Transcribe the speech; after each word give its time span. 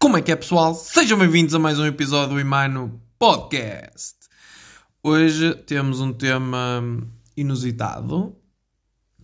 Como 0.00 0.16
é 0.16 0.22
que 0.22 0.30
é, 0.30 0.36
pessoal? 0.36 0.76
Sejam 0.76 1.18
bem-vindos 1.18 1.56
a 1.56 1.58
mais 1.58 1.76
um 1.76 1.84
episódio 1.84 2.34
do 2.34 2.40
Imano 2.40 3.02
Podcast. 3.18 4.14
Hoje 5.02 5.52
temos 5.66 6.00
um 6.00 6.12
tema 6.12 6.80
inusitado, 7.36 8.36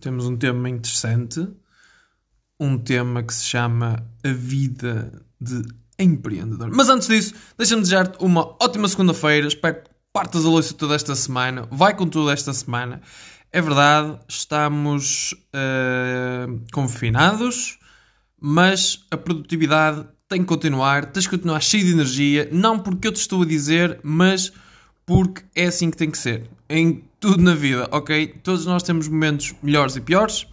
temos 0.01 0.25
um 0.25 0.35
tema 0.35 0.69
interessante, 0.69 1.47
um 2.59 2.77
tema 2.77 3.23
que 3.23 3.33
se 3.33 3.45
chama 3.45 4.05
A 4.21 4.27
Vida 4.33 5.25
de 5.39 5.63
Empreendedor. 5.97 6.69
Mas 6.69 6.89
antes 6.89 7.07
disso, 7.07 7.33
deixa-me 7.57 7.81
desejar-te 7.81 8.21
uma 8.21 8.41
ótima 8.61 8.89
segunda-feira. 8.89 9.47
Espero 9.47 9.81
que 9.81 9.89
partas 10.11 10.45
a 10.45 10.49
louça 10.49 10.73
toda 10.73 10.93
esta 10.93 11.15
semana. 11.15 11.69
Vai 11.71 11.95
com 11.95 12.05
tudo 12.05 12.29
esta 12.29 12.53
semana. 12.53 13.01
É 13.49 13.61
verdade, 13.61 14.19
estamos 14.27 15.33
uh, 15.53 16.61
confinados, 16.73 17.79
mas 18.37 19.05
a 19.09 19.15
produtividade 19.15 20.05
tem 20.27 20.41
que 20.41 20.47
continuar, 20.47 21.05
tens 21.05 21.27
que 21.27 21.35
continuar 21.35 21.59
cheio 21.61 21.85
de 21.85 21.91
energia, 21.91 22.49
não 22.51 22.79
porque 22.79 23.07
eu 23.07 23.11
te 23.11 23.19
estou 23.19 23.43
a 23.43 23.45
dizer, 23.45 23.99
mas 24.03 24.51
porque 25.05 25.43
é 25.55 25.65
assim 25.65 25.91
que 25.91 25.97
tem 25.97 26.09
que 26.09 26.17
ser. 26.17 26.49
Em 26.67 27.03
tudo 27.19 27.43
na 27.43 27.53
vida, 27.53 27.87
ok? 27.91 28.27
Todos 28.43 28.65
nós 28.65 28.81
temos 28.81 29.07
momentos 29.07 29.53
melhores 29.61 29.95
e 29.95 30.01
piores, 30.01 30.47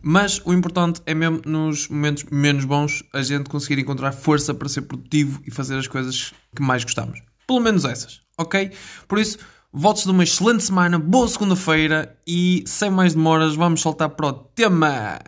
mas 0.00 0.40
o 0.44 0.52
importante 0.52 1.02
é 1.04 1.14
mesmo 1.14 1.40
nos 1.44 1.88
momentos 1.88 2.24
menos 2.30 2.64
bons 2.64 3.02
a 3.12 3.20
gente 3.22 3.50
conseguir 3.50 3.80
encontrar 3.80 4.12
força 4.12 4.54
para 4.54 4.68
ser 4.68 4.82
produtivo 4.82 5.42
e 5.44 5.50
fazer 5.50 5.76
as 5.76 5.88
coisas 5.88 6.32
que 6.54 6.62
mais 6.62 6.84
gostamos. 6.84 7.20
Pelo 7.46 7.60
menos 7.60 7.84
essas, 7.84 8.20
ok? 8.38 8.70
Por 9.08 9.18
isso, 9.18 9.38
votos 9.72 10.04
de 10.04 10.10
uma 10.10 10.22
excelente 10.22 10.62
semana, 10.62 10.96
boa 10.96 11.26
segunda-feira 11.26 12.16
e 12.24 12.62
sem 12.66 12.90
mais 12.90 13.14
demoras 13.14 13.56
vamos 13.56 13.82
saltar 13.82 14.10
para 14.10 14.28
o 14.28 14.32
tema. 14.32 15.18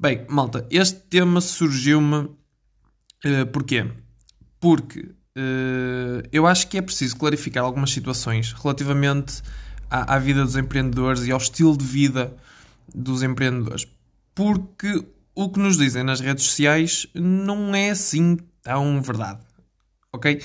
Bem, 0.00 0.26
malta, 0.28 0.66
este 0.68 0.98
tema 1.08 1.40
surgiu-me 1.40 2.28
uh, 3.24 3.46
porquê? 3.46 3.90
Porque 4.60 5.00
uh, 5.00 6.22
eu 6.32 6.46
acho 6.46 6.68
que 6.68 6.78
é 6.78 6.82
preciso 6.82 7.16
clarificar 7.16 7.64
algumas 7.64 7.90
situações 7.90 8.52
relativamente 8.52 9.42
à, 9.90 10.14
à 10.14 10.18
vida 10.18 10.44
dos 10.44 10.56
empreendedores 10.56 11.26
e 11.26 11.32
ao 11.32 11.38
estilo 11.38 11.76
de 11.76 11.84
vida 11.84 12.34
dos 12.94 13.22
empreendedores. 13.22 13.86
Porque 14.34 15.04
o 15.34 15.48
que 15.48 15.58
nos 15.58 15.76
dizem 15.76 16.02
nas 16.02 16.20
redes 16.20 16.44
sociais 16.44 17.06
não 17.14 17.74
é 17.74 17.90
assim 17.90 18.38
tão 18.62 19.00
verdade. 19.02 19.40
Ok? 20.12 20.40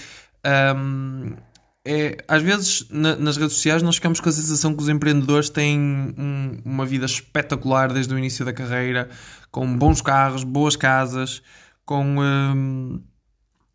Um, 0.75 1.35
é, 1.85 2.17
às 2.27 2.41
vezes 2.41 2.85
na, 2.89 3.15
nas 3.15 3.37
redes 3.37 3.53
sociais 3.53 3.81
nós 3.81 3.95
ficamos 3.95 4.19
com 4.19 4.29
a 4.29 4.31
sensação 4.31 4.75
que 4.75 4.81
os 4.81 4.89
empreendedores 4.89 5.49
têm 5.49 5.79
um, 5.79 6.59
uma 6.65 6.85
vida 6.85 7.05
espetacular 7.05 7.91
desde 7.91 8.13
o 8.13 8.17
início 8.17 8.43
da 8.43 8.51
carreira, 8.51 9.09
com 9.51 9.77
bons 9.77 10.01
carros, 10.01 10.43
boas 10.43 10.75
casas, 10.75 11.41
com, 11.89 12.19
um, 12.19 13.01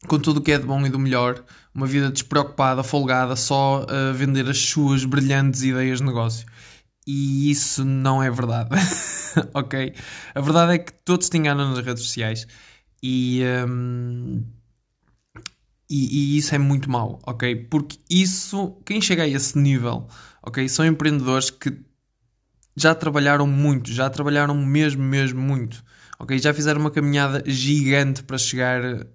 com 0.07 0.21
tudo 0.21 0.39
o 0.39 0.41
que 0.41 0.53
é 0.53 0.59
de 0.59 0.65
bom 0.65 0.87
e 0.87 0.89
do 0.89 1.01
melhor, 1.01 1.45
uma 1.75 1.85
vida 1.85 2.13
despreocupada, 2.13 2.85
folgada, 2.85 3.35
só 3.35 3.85
a 3.89 4.13
vender 4.13 4.49
as 4.49 4.57
suas 4.57 5.05
brilhantes 5.05 5.63
ideias 5.63 5.99
de 5.99 6.05
negócio. 6.05 6.47
E 7.05 7.51
isso 7.51 7.85
não 7.85 8.23
é 8.23 8.31
verdade. 8.31 8.71
ok? 9.53 9.95
A 10.33 10.41
verdade 10.41 10.75
é 10.75 10.79
que 10.79 10.93
todos 10.93 11.29
te 11.29 11.37
enganam 11.37 11.75
nas 11.75 11.85
redes 11.85 12.05
sociais 12.05 12.47
e. 13.03 13.43
Um, 13.69 14.45
e, 15.91 16.35
e, 16.35 16.39
isso 16.39 16.55
é 16.55 16.59
muito 16.59 16.89
mau, 16.89 17.19
ok? 17.27 17.67
Porque 17.69 17.99
isso, 18.09 18.79
quem 18.87 19.01
chega 19.01 19.25
a 19.25 19.29
esse 19.29 19.59
nível, 19.59 20.07
ok? 20.41 20.69
São 20.69 20.87
empreendedores 20.87 21.51
que 21.51 21.77
já 22.77 22.95
trabalharam 22.95 23.47
muito, 23.47 23.93
já 23.93 24.09
trabalharam 24.09 24.55
mesmo, 24.55 25.03
mesmo 25.03 25.41
muito, 25.43 25.85
ok? 26.19 26.39
Já 26.39 26.55
fizeram 26.55 26.81
uma 26.81 26.91
caminhada 26.91 27.43
gigante 27.47 28.23
para 28.23 28.39
chegar 28.39 28.83
uh, 28.83 29.07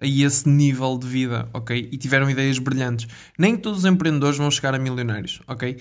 a 0.00 0.06
esse 0.06 0.48
nível 0.48 0.98
de 0.98 1.06
vida, 1.06 1.48
ok? 1.52 1.88
E 1.90 1.96
tiveram 1.96 2.30
ideias 2.30 2.58
brilhantes. 2.58 3.08
Nem 3.38 3.56
todos 3.56 3.80
os 3.80 3.84
empreendedores 3.84 4.38
vão 4.38 4.50
chegar 4.50 4.74
a 4.74 4.78
milionários, 4.78 5.40
ok? 5.46 5.78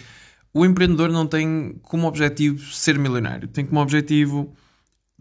O 0.54 0.66
empreendedor 0.66 1.10
não 1.10 1.28
tem 1.28 1.78
como 1.82 2.08
objetivo 2.08 2.60
ser 2.74 2.98
milionário, 2.98 3.48
tem 3.48 3.66
como 3.66 3.80
objetivo 3.80 4.54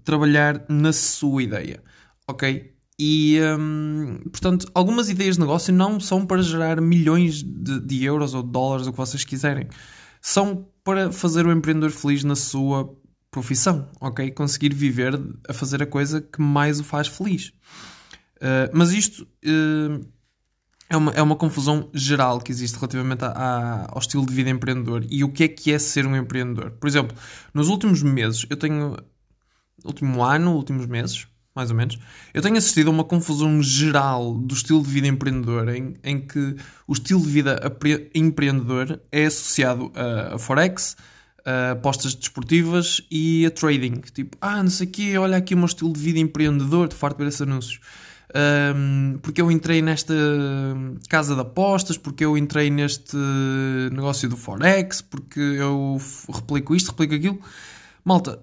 trabalhar 0.03 0.65
na 0.69 0.93
sua 0.93 1.43
ideia, 1.43 1.83
ok? 2.27 2.73
E, 2.99 3.39
hum, 3.59 4.21
portanto, 4.31 4.71
algumas 4.73 5.11
ideias 5.11 5.35
de 5.35 5.41
negócio 5.41 5.75
não 5.75 6.01
são 6.01 6.25
para 6.25 6.41
gerar 6.41 6.81
milhões 6.81 7.43
de, 7.43 7.81
de, 7.81 8.05
euros 8.05 8.33
ou 8.33 8.43
de 8.43 8.51
dólares, 8.51 8.87
o 8.87 8.93
que 8.93 8.97
vocês 8.97 9.25
quiserem. 9.25 9.69
São 10.23 10.67
para 10.83 11.13
fazer 11.13 11.47
o 11.47 11.53
empreendedor 11.53 11.91
feliz 11.91 12.25
na 12.25 12.35
sua 12.35 12.91
profissão, 13.37 13.87
ok? 14.01 14.31
Conseguir 14.31 14.73
viver 14.73 15.21
a 15.47 15.53
fazer 15.53 15.83
a 15.83 15.87
coisa 15.87 16.23
que 16.23 16.41
mais 16.41 16.81
o 16.81 16.85
faz 16.85 17.07
feliz. 17.07 17.49
Uh, 18.39 18.73
mas 18.73 18.93
isto 18.93 19.25
uh, 19.45 20.07
é, 20.89 20.97
uma, 20.97 21.13
é 21.13 21.21
uma 21.21 21.37
confusão 21.37 21.91
geral 21.93 22.41
que 22.41 22.51
existe 22.51 22.77
relativamente 22.77 23.27
a, 23.27 23.29
a, 23.29 23.93
ao 23.93 23.99
estilo 23.99 24.25
de 24.25 24.33
vida 24.33 24.49
empreendedor 24.49 25.05
e 25.11 25.23
o 25.23 25.29
que 25.31 25.45
é 25.45 25.49
que 25.49 25.71
é 25.71 25.79
ser 25.79 26.07
um 26.07 26.17
empreendedor. 26.17 26.71
Por 26.71 26.87
exemplo, 26.89 27.15
nos 27.53 27.69
últimos 27.69 28.03
meses, 28.03 28.47
eu 28.49 28.57
tenho. 28.57 28.97
Último 29.85 30.25
ano, 30.25 30.55
últimos 30.55 30.87
meses, 30.87 31.27
mais 31.55 31.71
ou 31.71 31.77
menos, 31.77 31.99
eu 32.33 32.41
tenho 32.41 32.57
assistido 32.57 32.89
a 32.89 32.91
uma 32.91 33.05
confusão 33.05 33.63
geral 33.63 34.33
do 34.35 34.55
estilo 34.55 34.83
de 34.83 34.89
vida 34.89 35.07
empreendedor, 35.07 35.69
em, 35.69 35.95
em 36.03 36.19
que 36.19 36.57
o 36.89 36.95
estilo 36.95 37.21
de 37.21 37.29
vida 37.29 37.61
empreendedor 38.15 38.99
é 39.13 39.27
associado 39.27 39.93
a, 39.95 40.37
a 40.37 40.39
Forex, 40.39 40.97
a 41.47 41.71
apostas 41.71 42.15
desportivas 42.15 43.01
e 43.11 43.47
a 43.47 43.51
trading. 43.51 44.01
Tipo, 44.13 44.37
ah, 44.41 44.63
não 44.63 44.71
sei 44.71 44.87
o 44.87 44.91
quê, 44.91 45.17
olha 45.17 45.37
aqui 45.37 45.55
o 45.55 45.57
meu 45.57 45.67
estilo 45.67 45.93
de 45.93 46.01
vida 46.01 46.19
empreendedor, 46.19 46.89
de 46.89 46.97
farto 46.97 47.19
ver 47.19 47.29
esses 47.29 47.41
anúncios. 47.41 47.81
Um, 48.35 49.19
porque 49.23 49.41
eu 49.41 49.51
entrei 49.51 49.81
nesta 49.81 50.13
casa 51.09 51.35
de 51.37 51.41
apostas, 51.41 51.97
porque 51.97 52.25
eu 52.25 52.37
entrei 52.37 52.69
neste 52.69 53.17
negócio 53.93 54.29
do 54.29 54.37
Forex, 54.37 55.01
porque 55.01 55.41
eu 55.41 55.99
replico 56.35 56.75
isto, 56.75 56.89
replico 56.91 57.15
aquilo. 57.15 57.41
Malta, 58.05 58.41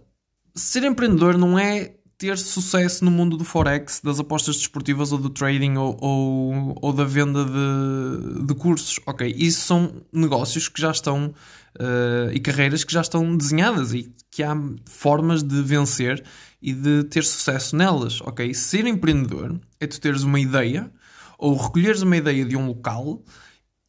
ser 0.56 0.84
empreendedor 0.84 1.38
não 1.38 1.60
é 1.60 1.96
ter 2.18 2.38
sucesso 2.38 3.04
no 3.04 3.12
mundo 3.12 3.36
do 3.36 3.44
Forex, 3.44 4.00
das 4.02 4.18
apostas 4.18 4.56
desportivas 4.56 5.12
ou 5.12 5.18
do 5.18 5.30
trading 5.30 5.76
ou, 5.76 5.98
ou, 6.00 6.78
ou 6.82 6.94
da 6.94 7.04
venda 7.04 7.44
de, 7.44 8.46
de, 8.46 8.56
cursos. 8.56 8.98
Ok, 9.06 9.34
isso 9.38 9.62
são 9.62 10.06
negócios 10.12 10.70
que 10.70 10.80
já 10.80 10.92
estão 10.92 11.34
uh, 11.80 12.32
e 12.32 12.40
carreiras 12.40 12.84
que 12.84 12.94
já 12.94 13.02
estão 13.02 13.36
desenhadas 13.36 13.94
e 13.94 14.14
que 14.32 14.44
há 14.44 14.56
formas 14.86 15.44
de 15.44 15.62
vencer 15.62 16.24
e 16.62 16.74
de 16.74 17.04
ter 17.06 17.24
sucesso 17.24 17.76
nelas. 17.76 18.22
Ok, 18.22 18.54
ser 18.54 18.86
empreendedor 18.86 19.60
é 19.80 19.88
tu 19.88 20.00
teres 20.00 20.24
uma 20.24 20.40
ideia 20.40 20.90
ou 21.38 21.56
recolheres 21.56 22.02
uma 22.02 22.18
ideia 22.18 22.46
de 22.46 22.56
um 22.56 22.68
local 22.68 23.22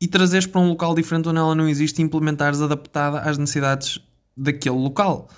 e 0.00 0.08
trazeres 0.08 0.46
para 0.46 0.60
um 0.60 0.68
local 0.68 0.94
diferente 0.94 1.28
onde 1.28 1.38
ela 1.38 1.54
não 1.54 1.68
existe 1.68 2.00
e 2.00 2.02
implementares 2.02 2.60
adaptada 2.60 3.20
às 3.20 3.38
necessidades 3.38 3.98
daquele 4.36 4.76
local 4.76 5.28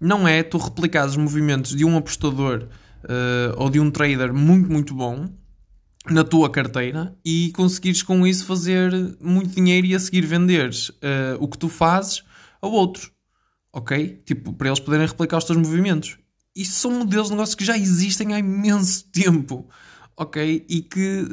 não 0.00 0.26
é 0.26 0.42
tu 0.42 0.58
replicares 0.58 1.12
os 1.12 1.16
movimentos 1.16 1.74
de 1.74 1.84
um 1.84 1.96
apostador 1.96 2.68
uh, 3.04 3.54
ou 3.56 3.70
de 3.70 3.80
um 3.80 3.90
trader 3.90 4.32
muito, 4.32 4.70
muito 4.70 4.94
bom 4.94 5.28
na 6.12 6.24
tua 6.24 6.50
carteira 6.50 7.16
e 7.24 7.50
conseguires 7.54 8.02
com 8.02 8.26
isso 8.26 8.44
fazer 8.46 8.92
muito 9.20 9.54
dinheiro 9.54 9.86
e 9.86 9.94
a 9.94 9.98
seguir 9.98 10.24
venderes 10.26 10.88
uh, 10.88 11.36
o 11.40 11.48
que 11.48 11.58
tu 11.58 11.68
fazes 11.68 12.22
a 12.60 12.66
outros. 12.66 13.10
Ok? 13.72 14.22
Tipo, 14.24 14.52
para 14.52 14.68
eles 14.68 14.80
poderem 14.80 15.06
replicar 15.06 15.38
os 15.38 15.44
teus 15.44 15.58
movimentos. 15.58 16.18
Isso 16.54 16.72
são 16.72 16.90
modelos 16.90 17.28
de 17.28 17.34
negócio 17.34 17.56
que 17.56 17.64
já 17.64 17.76
existem 17.76 18.32
há 18.32 18.38
imenso 18.38 19.04
tempo. 19.12 19.68
Ok? 20.16 20.64
E 20.66 20.80
que 20.80 21.28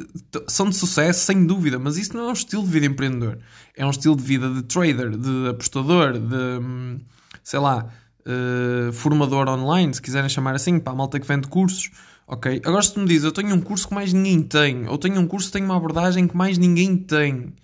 são 0.46 0.68
de 0.68 0.76
sucesso, 0.76 1.24
sem 1.24 1.46
dúvida, 1.46 1.78
mas 1.78 1.96
isso 1.96 2.14
não 2.14 2.26
é 2.26 2.28
um 2.28 2.32
estilo 2.34 2.62
de 2.62 2.68
vida 2.68 2.84
empreendedor. 2.84 3.38
É 3.74 3.86
um 3.86 3.90
estilo 3.90 4.14
de 4.14 4.22
vida 4.22 4.50
de 4.50 4.62
trader, 4.62 5.16
de 5.16 5.48
apostador, 5.48 6.12
de 6.18 6.60
hum, 6.60 7.00
sei 7.42 7.60
lá, 7.60 7.88
uh, 8.26 8.92
formador 8.92 9.48
online, 9.48 9.94
se 9.94 10.02
quiserem 10.02 10.28
chamar 10.28 10.54
assim, 10.54 10.78
para 10.78 10.92
a 10.92 10.96
malta 10.96 11.18
que 11.18 11.26
vende 11.26 11.48
cursos. 11.48 11.90
Ok? 12.26 12.62
Agora, 12.64 12.82
se 12.82 12.94
tu 12.94 13.00
me 13.00 13.06
dizes, 13.06 13.24
eu 13.24 13.32
tenho 13.32 13.54
um 13.54 13.60
curso 13.60 13.88
que 13.88 13.94
mais 13.94 14.12
ninguém 14.12 14.42
tem, 14.42 14.88
ou 14.88 14.96
tenho 14.96 15.20
um 15.20 15.26
curso 15.26 15.48
que 15.48 15.52
tem 15.52 15.64
uma 15.64 15.76
abordagem 15.76 16.26
que 16.26 16.36
mais 16.36 16.56
ninguém 16.56 16.96
tem, 16.96 17.54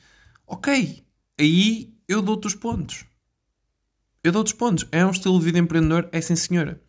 ok, 0.46 1.02
aí 1.38 1.94
eu 2.06 2.20
dou-te 2.20 2.46
os 2.46 2.54
pontos. 2.54 3.04
Eu 4.22 4.32
dou-te 4.32 4.48
os 4.48 4.52
pontos. 4.52 4.86
É 4.92 5.04
um 5.04 5.10
estilo 5.10 5.38
de 5.38 5.46
vida 5.46 5.58
empreendedor, 5.58 6.08
é 6.12 6.20
sim 6.20 6.36
senhora. 6.36 6.80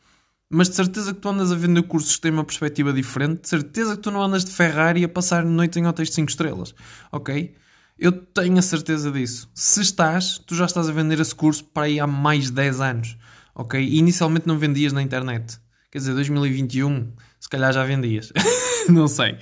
Mas 0.49 0.67
de 0.67 0.75
certeza 0.75 1.13
que 1.13 1.21
tu 1.21 1.29
andas 1.29 1.49
a 1.51 1.55
vender 1.55 1.83
cursos 1.83 2.15
que 2.15 2.21
têm 2.21 2.31
uma 2.31 2.43
perspectiva 2.43 2.91
diferente, 2.91 3.43
de 3.43 3.49
certeza 3.49 3.95
que 3.95 4.01
tu 4.01 4.11
não 4.11 4.21
andas 4.21 4.43
de 4.43 4.51
Ferrari 4.51 5.03
a 5.03 5.09
passar 5.09 5.45
noite 5.45 5.79
em 5.79 5.87
hotéis 5.87 6.09
de 6.09 6.15
5 6.15 6.29
estrelas, 6.29 6.75
ok? 7.09 7.55
Eu 7.97 8.11
tenho 8.11 8.57
a 8.57 8.61
certeza 8.61 9.11
disso. 9.11 9.49
Se 9.53 9.81
estás, 9.81 10.39
tu 10.39 10.55
já 10.55 10.65
estás 10.65 10.89
a 10.89 10.91
vender 10.91 11.21
esse 11.21 11.33
curso 11.33 11.63
para 11.63 11.83
aí 11.83 12.01
há 12.01 12.07
mais 12.07 12.45
de 12.45 12.51
10 12.51 12.81
anos 12.81 13.17
ok? 13.55 13.81
E 13.81 13.97
inicialmente 13.97 14.47
não 14.47 14.57
vendias 14.57 14.93
na 14.93 15.01
internet. 15.01 15.59
Quer 15.91 15.99
dizer, 15.99 16.13
2021, 16.13 17.11
se 17.41 17.49
calhar 17.49 17.73
já 17.73 17.83
vendias. 17.83 18.31
não 18.87 19.07
sei. 19.07 19.37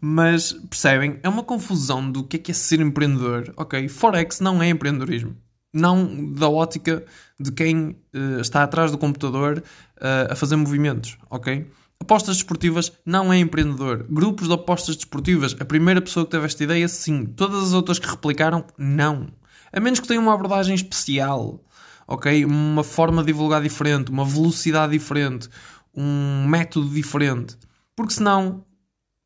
Mas 0.00 0.52
percebem? 0.52 1.20
É 1.22 1.28
uma 1.28 1.44
confusão 1.44 2.10
do 2.10 2.24
que 2.24 2.36
é 2.36 2.38
que 2.40 2.50
é 2.50 2.54
ser 2.54 2.80
empreendedor. 2.80 3.52
Ok, 3.56 3.88
Forex 3.88 4.40
não 4.40 4.62
é 4.62 4.70
empreendedorismo. 4.70 5.36
Não 5.72 6.32
da 6.32 6.48
ótica 6.48 7.04
de 7.38 7.52
quem 7.52 7.96
uh, 8.14 8.40
está 8.40 8.62
atrás 8.62 8.90
do 8.90 8.98
computador 8.98 9.58
uh, 9.98 10.32
a 10.32 10.34
fazer 10.34 10.56
movimentos, 10.56 11.18
ok? 11.30 11.70
Apostas 12.00 12.36
desportivas 12.36 12.92
não 13.06 13.32
é 13.32 13.38
empreendedor. 13.38 14.06
Grupos 14.08 14.48
de 14.48 14.54
apostas 14.54 14.96
desportivas, 14.96 15.54
a 15.60 15.64
primeira 15.64 16.00
pessoa 16.00 16.24
que 16.24 16.32
teve 16.32 16.46
esta 16.46 16.64
ideia, 16.64 16.88
sim. 16.88 17.26
Todas 17.26 17.62
as 17.62 17.72
outras 17.74 17.98
que 17.98 18.08
replicaram, 18.08 18.64
não. 18.76 19.28
A 19.72 19.78
menos 19.78 20.00
que 20.00 20.08
tenham 20.08 20.22
uma 20.22 20.34
abordagem 20.34 20.74
especial, 20.74 21.62
ok? 22.08 22.44
Uma 22.44 22.82
forma 22.82 23.22
de 23.22 23.28
divulgar 23.28 23.62
diferente, 23.62 24.10
uma 24.10 24.24
velocidade 24.24 24.92
diferente, 24.92 25.48
um 25.94 26.46
método 26.46 26.88
diferente. 26.88 27.56
Porque 27.94 28.14
senão 28.14 28.64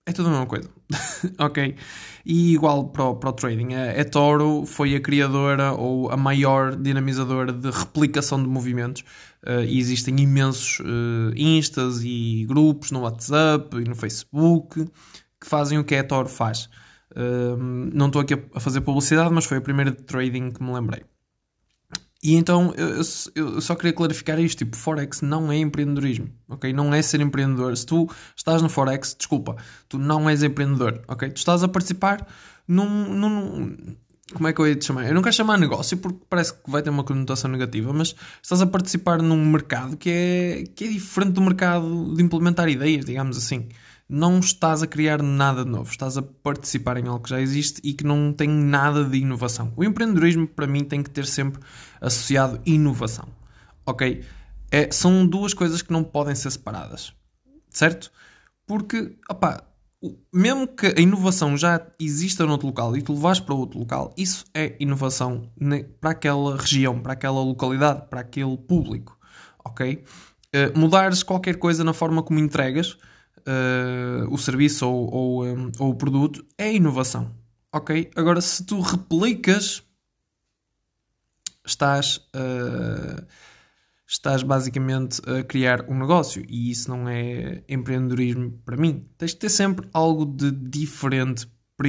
é 0.06 0.12
tudo 0.12 0.28
a 0.28 0.30
mesma 0.30 0.46
coisa. 0.46 0.70
ok? 1.38 1.74
E 2.24 2.54
igual 2.54 2.88
para 2.88 3.04
o, 3.04 3.16
para 3.16 3.30
o 3.30 3.32
trading. 3.32 3.74
A, 3.74 4.00
a 4.00 4.04
Toro 4.04 4.64
foi 4.64 4.94
a 4.94 5.00
criadora 5.00 5.72
ou 5.72 6.10
a 6.10 6.16
maior 6.16 6.76
dinamizadora 6.76 7.52
de 7.52 7.70
replicação 7.70 8.40
de 8.40 8.48
movimentos. 8.48 9.02
Uh, 9.44 9.62
e 9.66 9.78
existem 9.78 10.18
imensos 10.20 10.80
uh, 10.80 11.32
instas 11.36 12.02
e 12.04 12.44
grupos 12.48 12.90
no 12.90 13.00
WhatsApp 13.00 13.76
e 13.76 13.84
no 13.84 13.94
Facebook 13.94 14.84
que 15.40 15.46
fazem 15.48 15.78
o 15.78 15.84
que 15.84 15.94
a 15.94 16.04
Toro 16.04 16.28
faz. 16.28 16.68
Uh, 17.12 17.56
não 17.92 18.06
estou 18.06 18.22
aqui 18.22 18.34
a 18.54 18.60
fazer 18.60 18.80
publicidade, 18.80 19.32
mas 19.32 19.44
foi 19.44 19.58
a 19.58 19.60
primeira 19.60 19.90
de 19.90 20.02
trading 20.02 20.50
que 20.50 20.62
me 20.62 20.72
lembrei. 20.72 21.02
E 22.26 22.34
então 22.34 22.74
eu, 22.76 23.00
eu, 23.36 23.60
só 23.60 23.76
queria 23.76 23.92
clarificar 23.92 24.40
isto: 24.40 24.58
tipo, 24.58 24.76
Forex 24.76 25.22
não 25.22 25.52
é 25.52 25.58
empreendedorismo, 25.58 26.28
ok? 26.48 26.72
Não 26.72 26.92
é 26.92 27.00
ser 27.00 27.20
empreendedor. 27.20 27.76
Se 27.76 27.86
tu 27.86 28.10
estás 28.34 28.60
no 28.60 28.68
Forex, 28.68 29.14
desculpa, 29.16 29.56
tu 29.88 29.96
não 29.96 30.28
és 30.28 30.42
empreendedor, 30.42 31.00
ok? 31.06 31.30
Tu 31.30 31.36
estás 31.36 31.62
a 31.62 31.68
participar 31.68 32.26
num. 32.66 33.14
num 33.14 33.76
como 34.34 34.48
é 34.48 34.52
que 34.52 34.60
eu 34.60 34.66
ia 34.66 34.74
te 34.74 34.84
chamar? 34.84 35.06
Eu 35.06 35.14
não 35.14 35.22
quero 35.22 35.36
chamar 35.36 35.56
negócio 35.56 35.98
porque 35.98 36.18
parece 36.28 36.52
que 36.52 36.68
vai 36.68 36.82
ter 36.82 36.90
uma 36.90 37.04
conotação 37.04 37.48
negativa, 37.48 37.92
mas 37.92 38.16
estás 38.42 38.60
a 38.60 38.66
participar 38.66 39.22
num 39.22 39.46
mercado 39.46 39.96
que 39.96 40.10
é, 40.10 40.64
que 40.74 40.82
é 40.82 40.88
diferente 40.88 41.30
do 41.30 41.40
mercado 41.40 42.12
de 42.12 42.24
implementar 42.24 42.68
ideias, 42.68 43.04
digamos 43.04 43.36
assim 43.36 43.68
não 44.08 44.38
estás 44.38 44.82
a 44.82 44.86
criar 44.86 45.22
nada 45.22 45.64
de 45.64 45.70
novo, 45.70 45.90
estás 45.90 46.16
a 46.16 46.22
participar 46.22 46.96
em 46.96 47.08
algo 47.08 47.24
que 47.24 47.30
já 47.30 47.40
existe 47.40 47.80
e 47.82 47.92
que 47.92 48.04
não 48.04 48.32
tem 48.32 48.48
nada 48.48 49.04
de 49.04 49.18
inovação. 49.18 49.72
O 49.76 49.82
empreendedorismo, 49.82 50.46
para 50.46 50.66
mim, 50.66 50.84
tem 50.84 51.02
que 51.02 51.10
ter 51.10 51.26
sempre 51.26 51.60
associado 52.00 52.60
inovação. 52.64 53.28
Ok? 53.84 54.24
É, 54.70 54.90
são 54.92 55.26
duas 55.26 55.54
coisas 55.54 55.82
que 55.82 55.92
não 55.92 56.04
podem 56.04 56.34
ser 56.34 56.50
separadas, 56.50 57.12
certo? 57.70 58.10
Porque, 58.66 59.16
opá, 59.30 59.62
mesmo 60.32 60.66
que 60.68 60.86
a 60.86 61.00
inovação 61.00 61.56
já 61.56 61.80
exista 61.98 62.44
noutro 62.44 62.66
local 62.66 62.96
e 62.96 63.02
tu 63.02 63.12
levares 63.12 63.40
para 63.40 63.54
outro 63.54 63.78
local, 63.78 64.12
isso 64.16 64.44
é 64.54 64.76
inovação 64.78 65.50
para 66.00 66.10
aquela 66.10 66.56
região, 66.56 67.00
para 67.00 67.12
aquela 67.12 67.40
localidade, 67.40 68.08
para 68.08 68.20
aquele 68.20 68.56
público, 68.56 69.18
ok? 69.64 70.04
Uh, 70.54 70.78
mudares 70.78 71.22
qualquer 71.22 71.56
coisa 71.56 71.82
na 71.82 71.92
forma 71.92 72.22
como 72.22 72.38
entregas 72.38 72.96
uh, 73.46 74.32
o 74.32 74.36
serviço 74.36 74.88
ou, 74.88 75.12
ou, 75.12 75.44
um, 75.46 75.72
ou, 75.78 75.90
o 75.90 75.94
produto 75.94 76.44
é 76.58 76.72
inovação. 76.74 77.34
Ok? 77.72 78.10
Agora, 78.16 78.40
se 78.40 78.64
tu 78.64 78.80
replicas, 78.80 79.82
estás, 81.64 82.18
uh, 82.34 83.24
estás 84.06 84.42
basicamente 84.42 85.20
a 85.28 85.42
criar 85.42 85.88
um 85.88 85.98
negócio 85.98 86.44
e 86.48 86.70
isso 86.70 86.90
não 86.90 87.08
é 87.08 87.62
empreendedorismo 87.68 88.52
para 88.64 88.76
mim. 88.76 89.06
Tens 89.18 89.32
de 89.32 89.38
ter 89.38 89.50
sempre 89.50 89.88
algo 89.92 90.24
de 90.24 90.50
diferente 90.50 91.46
para, 91.76 91.88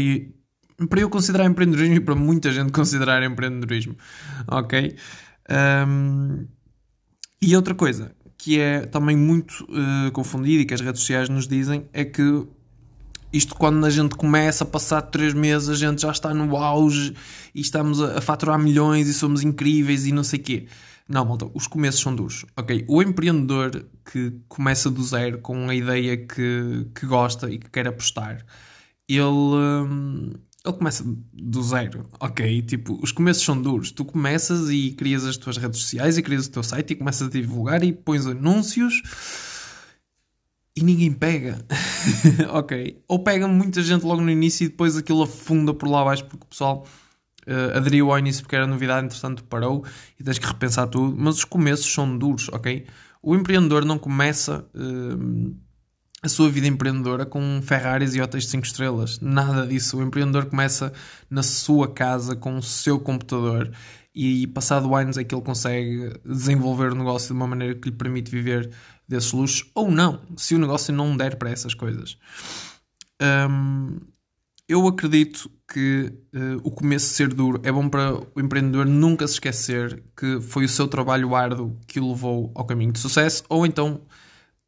para 0.88 1.00
eu 1.00 1.10
considerar 1.10 1.46
empreendedorismo 1.46 1.96
e 1.96 2.02
para 2.02 2.16
muita 2.16 2.52
gente 2.52 2.72
considerar 2.72 3.24
empreendedorismo. 3.24 3.96
Ok? 4.48 4.96
Um, 5.50 6.48
e 7.42 7.56
outra 7.56 7.76
coisa, 7.76 8.16
que 8.38 8.60
é 8.60 8.82
também 8.82 9.16
muito 9.16 9.64
uh, 9.66 10.12
confundido 10.12 10.62
e 10.62 10.66
que 10.66 10.74
as 10.74 10.82
redes 10.82 11.02
sociais 11.02 11.28
nos 11.28 11.48
dizem 11.48 11.88
é 11.92 12.06
que 12.06 12.46
isto 13.34 13.56
quando 13.56 13.86
a 13.86 13.90
gente 13.90 14.16
começa 14.16 14.64
a 14.64 14.68
passar 14.68 15.02
três 15.02 15.34
meses 15.34 15.70
a 15.70 15.76
gente 15.76 16.02
já 16.02 16.12
está 16.12 16.34
no 16.34 16.56
auge 16.56 17.14
e 17.54 17.62
estamos 17.62 18.02
a, 18.02 18.20
a 18.20 18.22
faturar 18.22 18.60
milhões 18.60 19.08
e 19.08 19.14
somos 19.14 19.44
incríveis 19.44 20.06
e 20.06 20.12
não 20.12 20.24
sei 20.24 20.40
o 20.40 20.44
quê. 20.44 20.68
Não, 21.10 21.24
malta, 21.24 21.50
os 21.54 21.68
começos 21.68 22.02
são 22.02 22.14
duros. 22.14 22.46
Ok, 22.56 22.84
o 22.88 23.02
empreendedor 23.02 23.86
que 24.12 24.34
começa 24.50 24.92
do 24.92 25.02
zero 25.04 25.40
com 25.40 25.70
a 25.70 25.76
ideia 25.76 26.18
que, 26.18 26.86
que 26.94 27.06
gosta 27.06 27.50
e 27.50 27.58
que 27.58 27.70
quer 27.70 27.88
apostar, 27.88 28.46
ele, 29.08 29.24
hum, 29.24 30.34
ele 30.68 30.78
começa 30.78 31.04
do 31.34 31.64
zero, 31.64 32.06
ok? 32.20 32.62
Tipo, 32.62 33.00
os 33.02 33.12
começos 33.12 33.44
são 33.44 33.60
duros. 33.60 33.92
Tu 33.92 34.04
começas 34.04 34.70
e 34.70 34.92
crias 34.92 35.26
as 35.26 35.38
tuas 35.38 35.58
redes 35.58 35.80
sociais 35.80 36.18
e 36.18 36.22
crias 36.22 36.48
o 36.48 36.52
teu 36.52 36.64
site 36.64 36.92
e 36.92 36.96
começas 36.96 37.28
a 37.28 37.32
divulgar 37.32 37.84
e 37.84 37.94
pões 37.94 38.26
anúncios 38.26 39.02
e 40.76 40.84
ninguém 40.84 41.12
pega, 41.12 41.66
ok? 42.54 43.02
Ou 43.08 43.20
pega 43.20 43.48
muita 43.48 43.82
gente 43.82 44.06
logo 44.06 44.22
no 44.22 44.30
início 44.30 44.66
e 44.66 44.68
depois 44.68 44.96
aquilo 44.96 45.24
afunda 45.24 45.74
por 45.74 45.90
lá 45.90 46.02
abaixo 46.02 46.26
porque 46.26 46.44
o 46.46 46.48
pessoal 46.48 46.86
uh, 47.48 47.78
aderiu 47.78 48.12
ao 48.12 48.20
início 48.20 48.44
porque 48.44 48.56
era 48.56 48.68
novidade, 48.68 49.08
entretanto 49.08 49.44
parou 49.46 49.84
e 50.20 50.24
tens 50.24 50.38
que 50.38 50.46
repensar 50.46 50.88
tudo. 50.88 51.16
Mas 51.18 51.38
os 51.38 51.46
começos 51.46 51.92
são 51.92 52.16
duros, 52.16 52.50
ok? 52.50 52.86
O 53.24 53.36
empreendedor 53.36 53.86
não 53.86 53.98
começa. 53.98 54.68
Uh, 54.76 55.56
a 56.24 56.30
sua 56.30 56.50
vida 56.50 56.68
empreendedora 56.68 57.26
com 57.26 57.62
Ferraris 57.62 58.16
e 58.16 58.22
hotéis 58.22 58.46
de 58.46 58.52
5 58.52 58.66
estrelas. 58.66 59.20
Nada 59.20 59.68
disso. 59.68 59.98
O 59.98 60.04
empreendedor 60.04 60.48
começa 60.48 60.92
na 61.30 61.44
sua 61.44 61.88
casa 61.88 62.36
com 62.36 62.58
o 62.58 62.64
seu 62.64 63.00
computador 63.00 63.72
e 64.20 64.48
passado 64.48 64.96
anos 64.96 65.16
é 65.18 65.24
que 65.24 65.36
ele 65.36 65.44
consegue 65.44 66.12
desenvolver 66.26 66.92
o 66.92 66.96
negócio 66.96 67.28
de 67.28 67.34
uma 67.34 67.46
maneira 67.46 67.76
que 67.76 67.90
lhe 67.90 67.96
permite 67.96 68.32
viver 68.32 68.72
desses 69.08 69.32
luxos 69.32 69.70
ou 69.76 69.92
não, 69.92 70.20
se 70.36 70.56
o 70.56 70.60
negócio 70.60 70.92
não 70.92 71.16
der 71.16 71.36
para 71.36 71.52
essas 71.52 71.76
coisas. 71.76 72.18
Um, 73.22 74.00
eu 74.68 74.88
acredito 74.88 75.50
que 75.72 76.12
uh, 76.36 76.60
o 76.64 76.72
começo 76.72 77.14
ser 77.14 77.32
duro 77.32 77.62
é 77.64 77.72
bom 77.72 77.88
para 77.88 78.16
o 78.36 78.42
empreendedor 78.42 78.88
nunca 78.88 79.28
se 79.28 79.34
esquecer 79.34 80.04
que 80.18 80.42
foi 80.42 80.66
o 80.66 80.70
seu 80.70 80.88
trabalho 80.88 81.36
árduo 81.36 81.78
que 81.86 82.00
o 82.00 82.10
levou 82.10 82.52
ao 82.56 82.66
caminho 82.66 82.92
de 82.92 83.00
sucesso, 83.00 83.44
ou 83.48 83.68
então 83.68 84.02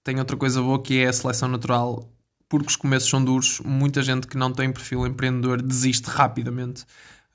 tem 0.03 0.19
outra 0.19 0.37
coisa 0.37 0.61
boa 0.61 0.81
que 0.81 0.99
é 0.99 1.07
a 1.07 1.13
seleção 1.13 1.47
natural, 1.47 2.11
porque 2.47 2.67
os 2.67 2.75
começos 2.75 3.09
são 3.09 3.23
duros. 3.23 3.59
Muita 3.63 4.01
gente 4.01 4.27
que 4.27 4.37
não 4.37 4.51
tem 4.51 4.71
perfil 4.71 5.05
empreendedor 5.05 5.61
desiste 5.61 6.09
rapidamente 6.09 6.83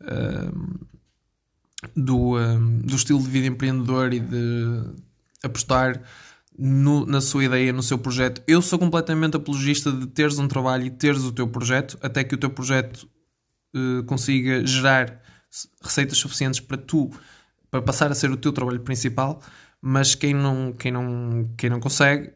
uh, 0.01 0.87
do, 1.95 2.37
uh, 2.37 2.59
do 2.83 2.97
estilo 2.97 3.23
de 3.23 3.29
vida 3.29 3.47
empreendedor 3.47 4.13
e 4.13 4.21
de 4.21 4.83
apostar 5.43 6.03
no, 6.59 7.05
na 7.07 7.21
sua 7.21 7.45
ideia, 7.45 7.73
no 7.73 7.83
seu 7.83 7.99
projeto. 7.99 8.43
Eu 8.47 8.63
sou 8.63 8.79
completamente 8.79 9.37
apologista 9.37 9.93
de 9.93 10.07
teres 10.07 10.39
um 10.39 10.49
trabalho 10.49 10.85
e 10.87 10.91
teres 10.91 11.23
o 11.25 11.33
teu 11.33 11.49
projeto, 11.49 11.99
até 12.01 12.25
que 12.25 12.35
o 12.35 12.39
teu 12.39 12.51
projeto 12.51 13.09
uh, 13.75 14.03
consiga 14.05 14.65
gerar 14.67 15.21
receitas 15.83 16.19
suficientes 16.19 16.61
para 16.61 16.77
tu, 16.77 17.11
para 17.71 17.83
passar 17.83 18.11
a 18.11 18.15
ser 18.15 18.31
o 18.31 18.37
teu 18.37 18.53
trabalho 18.53 18.81
principal. 18.81 19.41
Mas 19.81 20.15
quem 20.15 20.33
não, 20.33 20.73
quem 20.73 20.91
não, 20.91 21.53
quem 21.59 21.69
não 21.69 21.79
consegue, 21.79 22.33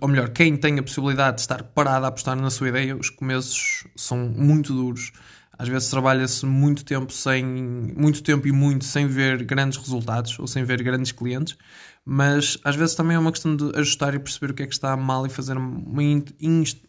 ou 0.00 0.08
melhor, 0.08 0.30
quem 0.30 0.56
tem 0.56 0.78
a 0.78 0.82
possibilidade 0.82 1.36
de 1.36 1.40
estar 1.42 1.62
parado 1.62 2.04
a 2.04 2.08
apostar 2.08 2.36
na 2.36 2.50
sua 2.50 2.68
ideia, 2.68 2.96
os 2.96 3.10
começos 3.10 3.86
são 3.96 4.28
muito 4.28 4.72
duros. 4.72 5.12
Às 5.58 5.68
vezes 5.68 5.90
trabalha-se 5.90 6.46
muito 6.46 6.84
tempo 6.84 7.12
sem 7.12 7.44
muito 7.44 8.22
tempo 8.22 8.46
e 8.46 8.52
muito 8.52 8.84
sem 8.84 9.08
ver 9.08 9.42
grandes 9.44 9.76
resultados 9.76 10.38
ou 10.38 10.46
sem 10.46 10.62
ver 10.62 10.80
grandes 10.84 11.10
clientes, 11.10 11.56
mas 12.04 12.56
às 12.62 12.76
vezes 12.76 12.94
também 12.94 13.16
é 13.16 13.18
uma 13.18 13.32
questão 13.32 13.56
de 13.56 13.76
ajustar 13.76 14.14
e 14.14 14.20
perceber 14.20 14.52
o 14.52 14.54
que 14.54 14.62
é 14.62 14.66
que 14.66 14.72
está 14.72 14.96
mal 14.96 15.26
e 15.26 15.28
fazer 15.28 15.56
uma 15.56 16.02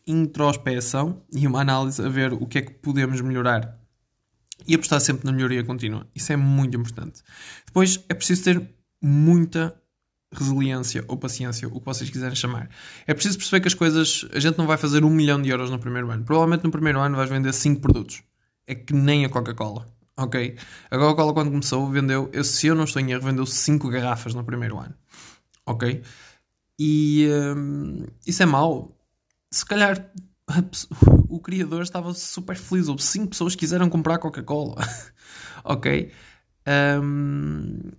introspeção 0.06 1.24
e 1.34 1.48
uma 1.48 1.62
análise 1.62 2.00
a 2.00 2.08
ver 2.08 2.32
o 2.32 2.46
que 2.46 2.60
é 2.60 2.62
que 2.62 2.72
podemos 2.74 3.20
melhorar 3.22 3.76
e 4.68 4.76
apostar 4.76 5.02
sempre 5.02 5.26
na 5.26 5.32
melhoria 5.32 5.64
contínua. 5.64 6.06
Isso 6.14 6.32
é 6.32 6.36
muito 6.36 6.78
importante. 6.78 7.24
Depois 7.66 8.00
é 8.08 8.14
preciso 8.14 8.44
ter 8.44 8.70
muita 9.02 9.76
resiliência 10.32 11.04
ou 11.08 11.18
paciência, 11.18 11.68
o 11.68 11.80
que 11.80 11.86
vocês 11.86 12.10
quiserem 12.10 12.36
chamar. 12.36 12.70
É 13.08 13.14
preciso 13.14 13.38
perceber 13.38 13.62
que 13.62 13.68
as 13.68 13.74
coisas, 13.74 14.26
a 14.34 14.40
gente 14.40 14.58
não 14.58 14.68
vai 14.68 14.78
fazer 14.78 15.04
um 15.04 15.10
milhão 15.10 15.42
de 15.42 15.50
euros 15.50 15.70
no 15.70 15.80
primeiro 15.80 16.10
ano. 16.12 16.24
Provavelmente 16.24 16.64
no 16.64 16.72
primeiro 16.72 17.00
ano 17.00 17.16
vais 17.16 17.30
vender 17.30 17.54
5 17.54 17.82
produtos. 17.82 18.22
É 18.68 18.76
que 18.76 18.94
nem 18.94 19.26
a 19.26 19.30
Coca-Cola. 19.30 19.88
Ok? 20.18 20.56
A 20.92 20.98
Coca-Cola, 20.98 21.34
quando 21.34 21.50
começou, 21.50 21.90
vendeu, 21.90 22.30
eu, 22.32 22.44
se 22.44 22.68
eu 22.68 22.76
não 22.76 22.84
estou 22.84 23.02
em 23.02 23.12
erro, 23.12 23.24
vendeu 23.24 23.46
5 23.46 23.90
garrafas 23.90 24.36
no 24.36 24.44
primeiro 24.44 24.78
ano. 24.78 24.94
Ok? 25.66 26.04
E 26.78 27.28
hum, 27.56 28.06
isso 28.26 28.44
é 28.44 28.46
mau. 28.46 28.96
Se 29.52 29.66
calhar 29.66 30.12
o 31.28 31.40
criador 31.40 31.82
estava 31.82 32.14
super 32.14 32.56
feliz. 32.56 32.88
Ou 32.88 32.98
5 32.98 33.30
pessoas 33.30 33.56
quiseram 33.56 33.90
comprar 33.90 34.20
Coca-Cola. 34.20 34.76
ok? 35.64 36.12
Um, 37.02 37.92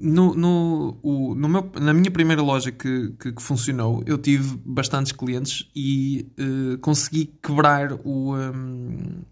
no, 0.00 0.34
no, 0.34 0.98
o, 1.02 1.34
no 1.34 1.48
meu, 1.48 1.70
na 1.80 1.92
minha 1.92 2.10
primeira 2.10 2.40
loja 2.40 2.70
que, 2.70 3.10
que, 3.18 3.32
que, 3.32 3.42
funcionou, 3.42 4.02
eu 4.06 4.16
tive 4.16 4.56
bastantes 4.64 5.12
clientes 5.12 5.68
e 5.74 6.26
uh, 6.38 6.78
consegui 6.78 7.32
quebrar 7.42 7.92
o. 8.04 8.36
Um, 8.36 9.22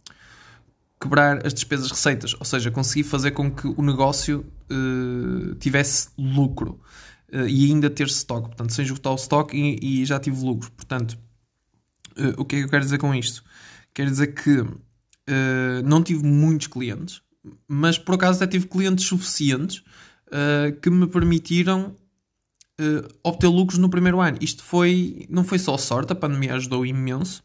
quebrar 0.99 1.47
as 1.47 1.53
despesas 1.53 1.91
receitas, 1.91 2.35
ou 2.39 2.45
seja, 2.45 2.71
consegui 2.71 3.05
fazer 3.05 3.33
com 3.33 3.51
que 3.51 3.69
o 3.69 3.83
negócio 3.83 4.47
uh, 4.71 5.55
tivesse 5.57 6.09
lucro. 6.19 6.81
uh, 7.33 7.47
e 7.47 7.71
ainda 7.71 7.91
ter 7.91 8.07
stock, 8.07 8.49
portanto, 8.49 8.73
sem 8.73 8.85
esgotar 8.85 9.13
o 9.13 9.17
stock 9.17 9.57
e, 9.57 10.03
e 10.03 10.05
já 10.07 10.19
tive 10.19 10.43
lucro. 10.43 10.71
Portanto, 10.73 11.19
o 12.39 12.47
que 12.47 12.57
é 12.57 12.59
que 12.61 12.65
eu 12.65 12.71
quero 12.71 12.83
dizer 12.83 12.99
com 12.99 13.15
isto? 13.15 13.45
Quero 13.93 14.11
dizer 14.11 14.29
que 14.29 14.65
não 15.85 16.03
tive 16.03 16.25
muitos 16.25 16.67
clientes, 16.67 17.21
mas 17.69 17.99
por 17.99 18.15
acaso 18.15 18.43
até 18.43 18.53
tive 18.53 18.67
clientes 18.67 19.05
suficientes 19.05 19.83
que 20.83 20.91
me 20.91 21.07
permitiram 21.07 21.95
obter 23.23 23.49
lucros 23.49 23.79
no 23.79 23.89
primeiro 23.89 24.21
ano. 24.21 24.39
Isto 24.41 24.63
foi, 24.63 25.27
não 25.31 25.45
foi 25.45 25.59
só 25.59 25.77
sorte, 25.77 26.13
a 26.13 26.17
pandemia 26.17 26.55
ajudou 26.55 26.85
imenso. 26.85 27.43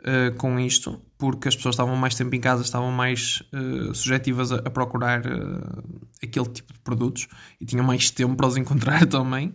Uh, 0.00 0.32
com 0.36 0.60
isto, 0.60 1.02
porque 1.18 1.48
as 1.48 1.56
pessoas 1.56 1.74
estavam 1.74 1.96
mais 1.96 2.14
tempo 2.14 2.32
em 2.32 2.40
casa, 2.40 2.62
estavam 2.62 2.92
mais 2.92 3.42
uh, 3.52 3.92
sujetivas 3.92 4.52
a, 4.52 4.58
a 4.58 4.70
procurar 4.70 5.26
uh, 5.26 5.82
aquele 6.22 6.46
tipo 6.46 6.72
de 6.72 6.78
produtos 6.78 7.26
e 7.60 7.66
tinham 7.66 7.84
mais 7.84 8.08
tempo 8.08 8.36
para 8.36 8.46
os 8.46 8.56
encontrar 8.56 9.04
também. 9.10 9.54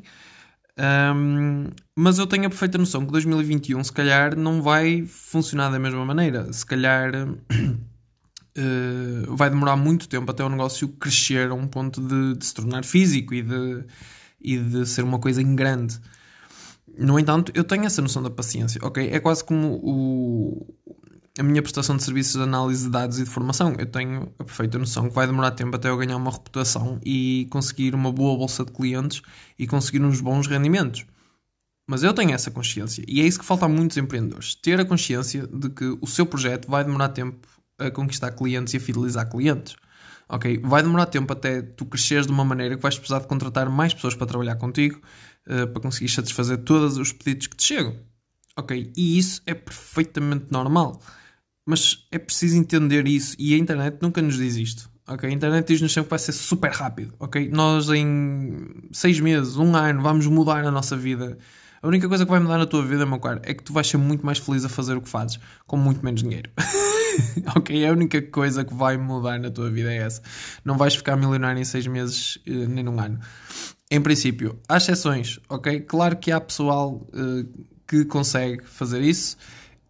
Um, 0.77 1.68
mas 1.96 2.18
eu 2.18 2.25
tenho 2.25 2.46
a 2.46 2.50
perfeita 2.50 2.77
noção 2.77 3.06
que 3.06 3.12
2021 3.12 3.84
se 3.84 3.94
calhar 3.94 4.36
não 4.36 4.62
vai 4.62 5.06
funcionar 5.06 5.70
da 5.70 5.80
mesma 5.80 6.03
maneira. 6.03 6.51
Se 6.51 6.65
calhar 6.65 7.12
vai 9.29 9.50
demorar 9.50 9.75
muito 9.75 10.07
tempo 10.07 10.29
até 10.29 10.43
o 10.43 10.50
negócio 10.50 10.88
crescer 10.88 11.50
a 11.50 11.53
um 11.53 11.67
ponto 11.67 12.01
de, 12.01 12.38
de 12.38 12.45
se 12.45 12.53
tornar 12.53 12.83
físico 12.86 13.33
e 13.33 13.41
de, 13.41 13.83
e 14.41 14.57
de 14.57 14.86
ser 14.86 15.03
uma 15.03 15.19
coisa 15.19 15.41
em 15.41 15.55
grande. 15.55 16.00
No 16.98 17.17
entanto, 17.17 17.51
eu 17.55 17.63
tenho 17.63 17.86
essa 17.86 18.01
noção 18.01 18.22
da 18.22 18.29
paciência, 18.29 18.79
ok? 18.83 19.10
É 19.12 19.19
quase 19.19 19.43
como 19.43 19.79
o, 19.81 20.75
a 21.39 21.43
minha 21.43 21.62
prestação 21.62 21.98
de 21.98 22.03
serviços 22.03 22.33
de 22.33 22.43
análise 22.43 22.83
de 22.83 22.91
dados 22.91 23.19
e 23.19 23.24
de 23.24 23.29
formação. 23.29 23.74
Eu 23.79 23.88
tenho 23.88 24.31
a 24.38 24.43
perfeita 24.43 24.77
noção 24.77 25.10
que 25.10 25.15
vai 25.15 25.25
demorar 25.25 25.51
tempo 25.51 25.75
até 25.75 25.89
eu 25.89 25.98
ganhar 25.98 26.17
uma 26.17 26.31
reputação 26.31 27.00
e 27.03 27.48
conseguir 27.50 27.95
uma 27.95 28.12
boa 28.12 28.38
bolsa 28.38 28.63
de 28.63 28.72
clientes 28.72 29.22
e 29.57 29.65
conseguir 29.65 30.03
uns 30.03 30.22
bons 30.22 30.45
rendimentos. 30.45 31.05
Mas 31.88 32.03
eu 32.03 32.13
tenho 32.13 32.31
essa 32.31 32.51
consciência 32.51 33.03
e 33.07 33.19
é 33.22 33.25
isso 33.25 33.39
que 33.39 33.45
falta 33.45 33.65
a 33.65 33.69
muitos 33.69 33.98
empreendedores: 33.98 34.55
ter 34.55 34.79
a 34.79 34.86
consciência 34.86 35.48
de 35.48 35.69
que 35.69 35.98
o 36.00 36.07
seu 36.07 36.25
projeto 36.25 36.69
vai 36.69 36.83
demorar 36.83 37.10
tempo 37.10 37.48
a 37.77 37.92
conquistar 37.92 38.32
clientes 38.32 38.74
e 38.74 38.77
a 38.77 38.80
fidelizar 38.80 39.30
clientes. 39.30 39.75
Ok? 40.30 40.60
Vai 40.63 40.82
demorar 40.82 41.06
tempo 41.08 41.32
até 41.34 41.62
tu 41.62 41.86
cresceres 41.86 42.25
de 42.25 42.32
uma 42.32 42.46
maneira 42.46 42.75
que 42.75 42.82
vais 42.82 42.98
precisar 42.98 43.20
de 43.20 43.27
contratar 43.27 43.70
mais 43.70 43.94
pessoas 43.94 44.15
para 44.15 44.27
trabalhar 44.27 44.56
contigo 44.56 45.01
uh, 45.48 45.68
para 45.68 45.82
conseguir 45.82 46.10
satisfazer 46.10 46.60
todos 46.60 46.98
os 46.98 47.12
pedidos 47.12 47.48
que 47.48 47.56
te 47.56 47.63
chegam. 47.63 47.96
Ok? 48.58 48.92
E 48.96 49.18
isso 49.18 49.42
é 49.46 49.53
perfeitamente 49.53 50.46
normal. 50.51 51.01
Mas 51.65 52.06
é 52.12 52.20
preciso 52.20 52.58
entender 52.58 53.08
isso 53.08 53.36
e 53.39 53.53
a 53.53 53.58
internet 53.58 53.98
nunca 54.01 54.22
nos 54.22 54.38
diz 54.38 54.56
isto. 54.56 54.89
Ok? 55.08 55.30
A 55.30 55.34
internet 55.34 55.68
diz-nos 55.68 55.92
sempre 55.92 56.08
que 56.08 56.12
vai 56.12 56.20
ser 56.20 56.32
super 56.32 56.72
rápido. 56.72 57.13
Ok? 57.20 57.50
Nós 57.50 57.89
em 57.89 58.89
seis 58.92 59.20
meses, 59.20 59.58
um 59.58 59.75
ano, 59.75 60.01
vamos 60.01 60.27
mudar 60.27 60.65
a 60.65 60.72
nossa 60.72 60.96
vida. 60.96 61.38
A 61.83 61.87
única 61.89 62.07
coisa 62.07 62.23
que 62.23 62.31
vai 62.31 62.39
mudar 62.39 62.57
na 62.57 62.65
tua 62.65 62.81
vida, 62.81 63.05
meu 63.05 63.19
caro, 63.19 63.41
é 63.43 63.53
que 63.53 63.61
tu 63.61 63.73
vais 63.73 63.85
ser 63.85 63.97
muito 63.97 64.25
mais 64.25 64.37
feliz 64.37 64.63
a 64.63 64.69
fazer 64.69 64.95
o 64.95 65.01
que 65.01 65.09
fazes 65.09 65.37
com 65.67 65.75
muito 65.75 66.03
menos 66.03 66.23
dinheiro. 66.23 66.49
ok? 67.53 67.85
A 67.85 67.91
única 67.91 68.21
coisa 68.21 68.63
que 68.63 68.73
vai 68.73 68.95
mudar 68.95 69.37
na 69.37 69.51
tua 69.51 69.69
vida 69.69 69.91
é 69.93 69.97
essa. 69.97 70.21
Não 70.63 70.77
vais 70.77 70.95
ficar 70.95 71.17
milionário 71.17 71.59
em 71.59 71.65
seis 71.65 71.85
meses 71.85 72.39
eh, 72.47 72.51
nem 72.51 72.85
num 72.85 72.97
ano. 73.01 73.19
Em 73.91 73.99
princípio, 73.99 74.57
há 74.69 74.77
exceções, 74.77 75.41
ok? 75.49 75.81
Claro 75.81 76.15
que 76.15 76.31
há 76.31 76.39
pessoal 76.39 77.05
uh, 77.13 77.65
que 77.85 78.05
consegue 78.05 78.63
fazer 78.65 79.01
isso. 79.01 79.35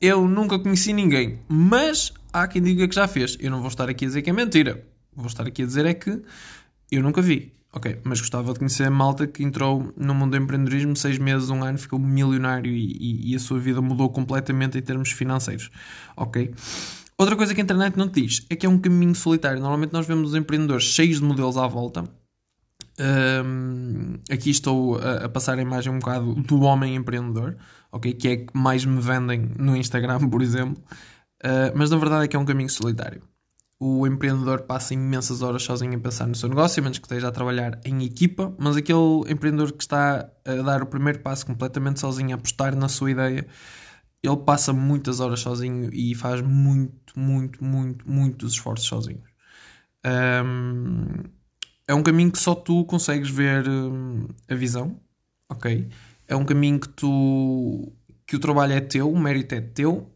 Eu 0.01 0.27
nunca 0.27 0.57
conheci 0.57 0.93
ninguém, 0.93 1.41
mas 1.47 2.11
há 2.33 2.47
quem 2.47 2.63
diga 2.63 2.87
que 2.87 2.95
já 2.95 3.07
fez. 3.07 3.37
Eu 3.39 3.51
não 3.51 3.59
vou 3.59 3.67
estar 3.67 3.87
aqui 3.87 4.05
a 4.05 4.07
dizer 4.07 4.23
que 4.23 4.31
é 4.31 4.33
mentira. 4.33 4.83
Vou 5.15 5.27
estar 5.27 5.45
aqui 5.45 5.61
a 5.61 5.65
dizer 5.67 5.85
é 5.85 5.93
que 5.93 6.23
eu 6.91 7.03
nunca 7.03 7.21
vi. 7.21 7.53
Ok, 7.75 7.99
mas 8.03 8.19
gostava 8.19 8.53
de 8.53 8.59
conhecer 8.59 8.83
a 8.83 8.91
malta 8.91 9.25
que 9.25 9.43
entrou 9.43 9.91
no 9.97 10.13
mundo 10.13 10.31
do 10.31 10.37
empreendedorismo, 10.37 10.95
seis 10.95 11.17
meses, 11.17 11.49
um 11.49 11.63
ano, 11.63 11.77
ficou 11.77 11.97
milionário 11.97 12.71
e, 12.71 12.91
e, 12.99 13.31
e, 13.31 13.35
a 13.35 13.39
sua 13.39 13.59
vida 13.59 13.81
mudou 13.81 14.09
completamente 14.11 14.77
em 14.77 14.81
termos 14.81 15.11
financeiros. 15.11 15.71
Ok? 16.15 16.53
Outra 17.17 17.35
coisa 17.35 17.53
que 17.55 17.61
a 17.61 17.63
internet 17.63 17.97
não 17.97 18.07
te 18.07 18.21
diz 18.21 18.45
é 18.49 18.55
que 18.55 18.65
é 18.65 18.69
um 18.69 18.77
caminho 18.77 19.15
solitário. 19.15 19.59
Normalmente 19.59 19.91
nós 19.91 20.05
vemos 20.05 20.29
os 20.29 20.35
empreendedores 20.35 20.85
cheios 20.85 21.19
de 21.19 21.25
modelos 21.25 21.57
à 21.57 21.65
volta 21.65 22.03
um, 22.99 24.19
aqui 24.29 24.51
estou 24.51 24.97
a, 24.97 25.25
a, 25.25 25.29
passar 25.29 25.57
a 25.57 25.61
imagem 25.61 25.91
um 25.91 25.99
bocado 25.99 26.35
do 26.35 26.61
homem 26.61 26.95
empreendedor, 26.95 27.57
ok? 27.91 28.13
Que 28.13 28.27
é 28.27 28.37
que 28.37 28.57
mais 28.57 28.85
me 28.85 29.01
vendem 29.01 29.51
no 29.57 29.75
Instagram, 29.75 30.19
por 30.29 30.41
exemplo. 30.41 30.81
Uh, 31.43 31.73
mas 31.75 31.89
na 31.89 31.97
verdade 31.97 32.25
é 32.25 32.27
que 32.27 32.35
é 32.35 32.39
um 32.39 32.45
caminho 32.45 32.69
solitário. 32.69 33.21
O 33.85 34.07
empreendedor 34.07 34.61
passa 34.61 34.93
imensas 34.93 35.41
horas 35.41 35.61
sozinho 35.61 35.97
a 35.97 35.99
pensar 35.99 36.25
no 36.25 36.33
seu 36.35 36.47
negócio, 36.47 36.81
menos 36.81 36.99
que 36.99 37.05
esteja 37.05 37.27
a 37.27 37.31
trabalhar 37.33 37.81
em 37.83 38.05
equipa. 38.05 38.55
Mas 38.57 38.77
aquele 38.77 39.23
empreendedor 39.27 39.73
que 39.73 39.83
está 39.83 40.29
a 40.45 40.55
dar 40.63 40.81
o 40.81 40.85
primeiro 40.85 41.19
passo 41.19 41.45
completamente 41.45 41.99
sozinho, 41.99 42.31
a 42.31 42.35
apostar 42.35 42.77
na 42.77 42.87
sua 42.87 43.11
ideia, 43.11 43.45
ele 44.23 44.37
passa 44.37 44.71
muitas 44.71 45.19
horas 45.19 45.41
sozinho 45.41 45.89
e 45.91 46.15
faz 46.15 46.41
muito, 46.41 47.19
muito, 47.19 47.61
muito, 47.61 48.09
muitos 48.09 48.53
esforços 48.53 48.87
sozinho. 48.87 49.21
Um, 50.05 51.23
é 51.85 51.93
um 51.93 52.03
caminho 52.03 52.31
que 52.31 52.39
só 52.39 52.55
tu 52.55 52.85
consegues 52.85 53.29
ver 53.29 53.67
hum, 53.67 54.29
a 54.49 54.55
visão, 54.55 54.97
ok? 55.49 55.89
É 56.25 56.33
um 56.37 56.45
caminho 56.45 56.79
que 56.79 56.87
tu 56.87 57.91
que 58.25 58.37
o 58.37 58.39
trabalho 58.39 58.71
é 58.71 58.79
teu, 58.79 59.11
o 59.11 59.19
mérito 59.19 59.55
é 59.55 59.59
teu 59.59 60.09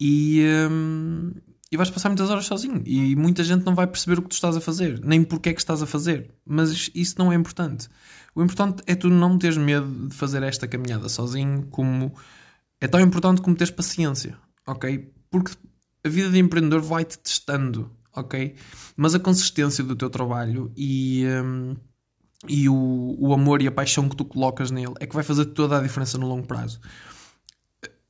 e, 0.00 0.42
hum, 0.70 1.32
e 1.74 1.76
vais 1.76 1.90
passar 1.90 2.08
muitas 2.08 2.30
horas 2.30 2.46
sozinho 2.46 2.82
e 2.86 3.16
muita 3.16 3.42
gente 3.42 3.66
não 3.66 3.74
vai 3.74 3.86
perceber 3.86 4.18
o 4.18 4.22
que 4.22 4.28
tu 4.28 4.34
estás 4.34 4.56
a 4.56 4.60
fazer, 4.60 5.00
nem 5.04 5.24
porque 5.24 5.48
é 5.48 5.52
que 5.52 5.60
estás 5.60 5.82
a 5.82 5.86
fazer, 5.86 6.30
mas 6.46 6.90
isso 6.94 7.16
não 7.18 7.32
é 7.32 7.34
importante. 7.34 7.88
O 8.34 8.42
importante 8.42 8.82
é 8.86 8.94
tu 8.94 9.10
não 9.10 9.36
teres 9.36 9.56
medo 9.56 10.08
de 10.08 10.14
fazer 10.14 10.42
esta 10.44 10.68
caminhada 10.68 11.08
sozinho, 11.08 11.66
como 11.70 12.14
é 12.80 12.86
tão 12.86 13.00
importante 13.00 13.42
como 13.42 13.56
teres 13.56 13.72
paciência, 13.72 14.38
ok? 14.66 15.12
Porque 15.28 15.52
a 16.04 16.08
vida 16.08 16.30
de 16.30 16.38
empreendedor 16.38 16.80
vai-te 16.80 17.18
testando 17.18 17.90
ok? 18.14 18.54
Mas 18.96 19.14
a 19.14 19.18
consistência 19.18 19.82
do 19.82 19.96
teu 19.96 20.08
trabalho 20.08 20.72
e, 20.76 21.24
um, 21.26 21.76
e 22.48 22.68
o, 22.68 23.16
o 23.18 23.32
amor 23.32 23.60
e 23.62 23.66
a 23.66 23.72
paixão 23.72 24.08
que 24.08 24.16
tu 24.16 24.24
colocas 24.24 24.70
nele 24.70 24.94
é 25.00 25.06
que 25.06 25.14
vai 25.14 25.24
fazer 25.24 25.46
toda 25.46 25.78
a 25.78 25.82
diferença 25.82 26.16
no 26.16 26.28
longo 26.28 26.46
prazo. 26.46 26.80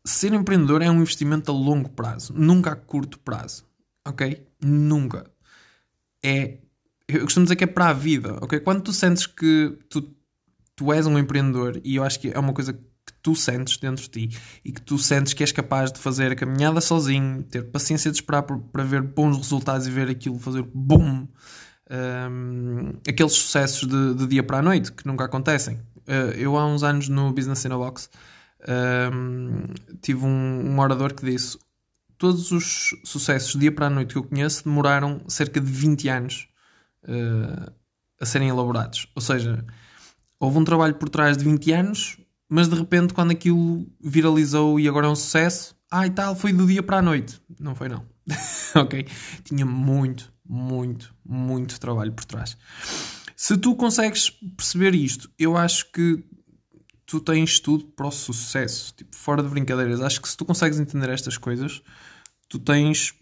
Ser 0.06 0.34
empreendedor 0.34 0.82
é 0.82 0.90
um 0.90 1.00
investimento 1.00 1.50
a 1.50 1.54
longo 1.54 1.88
prazo, 1.88 2.34
nunca 2.36 2.72
a 2.72 2.76
curto 2.76 3.18
prazo, 3.18 3.64
ok? 4.06 4.46
Nunca. 4.60 5.30
É, 6.22 6.58
eu 7.08 7.22
costumo 7.22 7.46
dizer 7.46 7.56
que 7.56 7.64
é 7.64 7.66
para 7.66 7.88
a 7.88 7.92
vida, 7.94 8.38
ok? 8.42 8.60
Quando 8.60 8.82
tu 8.82 8.92
sentes 8.92 9.26
que 9.26 9.78
tu, 9.88 10.14
tu 10.76 10.92
és 10.92 11.06
um 11.06 11.18
empreendedor, 11.18 11.80
e 11.82 11.96
eu 11.96 12.04
acho 12.04 12.20
que 12.20 12.28
é 12.28 12.38
uma 12.38 12.52
coisa 12.52 12.74
que 12.74 13.12
tu 13.22 13.34
sentes 13.34 13.78
dentro 13.78 14.02
de 14.02 14.10
ti 14.10 14.38
e 14.62 14.72
que 14.72 14.80
tu 14.82 14.98
sentes 14.98 15.32
que 15.32 15.42
és 15.42 15.52
capaz 15.52 15.90
de 15.90 15.98
fazer 15.98 16.32
a 16.32 16.36
caminhada 16.36 16.82
sozinho, 16.82 17.42
ter 17.42 17.62
paciência 17.70 18.10
de 18.10 18.18
esperar 18.18 18.42
para 18.42 18.84
ver 18.84 19.00
bons 19.00 19.38
resultados 19.38 19.86
e 19.86 19.90
ver 19.90 20.10
aquilo 20.10 20.38
fazer 20.38 20.62
boom, 20.74 21.26
um, 21.90 22.92
aqueles 23.08 23.32
sucessos 23.32 23.88
de, 23.88 24.14
de, 24.14 24.26
dia 24.26 24.42
para 24.42 24.58
a 24.58 24.62
noite 24.62 24.92
que 24.92 25.06
nunca 25.06 25.24
acontecem. 25.24 25.76
Uh, 26.06 26.36
eu 26.36 26.58
há 26.58 26.66
uns 26.66 26.82
anos 26.82 27.08
no 27.08 27.32
Business 27.32 27.64
in 27.64 27.72
a 27.72 27.78
Box 27.78 28.10
um, 28.68 29.64
tive 30.00 30.24
um, 30.24 30.72
um 30.72 30.78
orador 30.78 31.14
que 31.14 31.24
disse 31.24 31.58
todos 32.16 32.52
os 32.52 32.94
sucessos 33.04 33.58
dia 33.58 33.72
para 33.72 33.86
a 33.86 33.90
noite 33.90 34.12
que 34.12 34.18
eu 34.18 34.24
conheço 34.24 34.64
demoraram 34.64 35.20
cerca 35.28 35.60
de 35.60 35.70
20 35.70 36.08
anos 36.08 36.48
uh, 37.04 37.72
a 38.20 38.26
serem 38.26 38.48
elaborados. 38.48 39.08
Ou 39.14 39.20
seja, 39.22 39.64
houve 40.38 40.58
um 40.58 40.64
trabalho 40.64 40.94
por 40.94 41.08
trás 41.08 41.36
de 41.36 41.44
20 41.44 41.72
anos 41.72 42.18
mas 42.48 42.68
de 42.68 42.76
repente, 42.76 43.14
quando 43.14 43.30
aquilo 43.32 43.86
viralizou 44.00 44.78
e 44.78 44.88
agora 44.88 45.06
é 45.06 45.10
um 45.10 45.16
sucesso, 45.16 45.74
ah 45.90 46.06
e 46.06 46.10
tal, 46.10 46.36
foi 46.36 46.52
do 46.52 46.66
dia 46.66 46.82
para 46.82 46.98
a 46.98 47.02
noite. 47.02 47.40
Não 47.58 47.74
foi, 47.74 47.88
não. 47.88 48.04
ok? 48.76 49.06
Tinha 49.42 49.64
muito, 49.66 50.32
muito, 50.48 51.14
muito 51.24 51.80
trabalho 51.80 52.12
por 52.12 52.24
trás. 52.24 52.56
Se 53.34 53.56
tu 53.56 53.74
consegues 53.74 54.30
perceber 54.56 54.94
isto, 54.94 55.30
eu 55.38 55.56
acho 55.56 55.90
que 55.90 56.24
tu 57.06 57.20
tens 57.20 57.60
tudo 57.60 57.84
para 57.84 58.06
o 58.06 58.10
sucesso. 58.10 58.94
Tipo, 58.94 59.14
fora 59.16 59.42
de 59.42 59.48
brincadeiras. 59.48 60.00
Acho 60.00 60.20
que 60.20 60.28
se 60.28 60.36
tu 60.36 60.44
consegues 60.44 60.78
entender 60.78 61.10
estas 61.10 61.36
coisas, 61.36 61.82
tu 62.48 62.58
tens. 62.58 63.14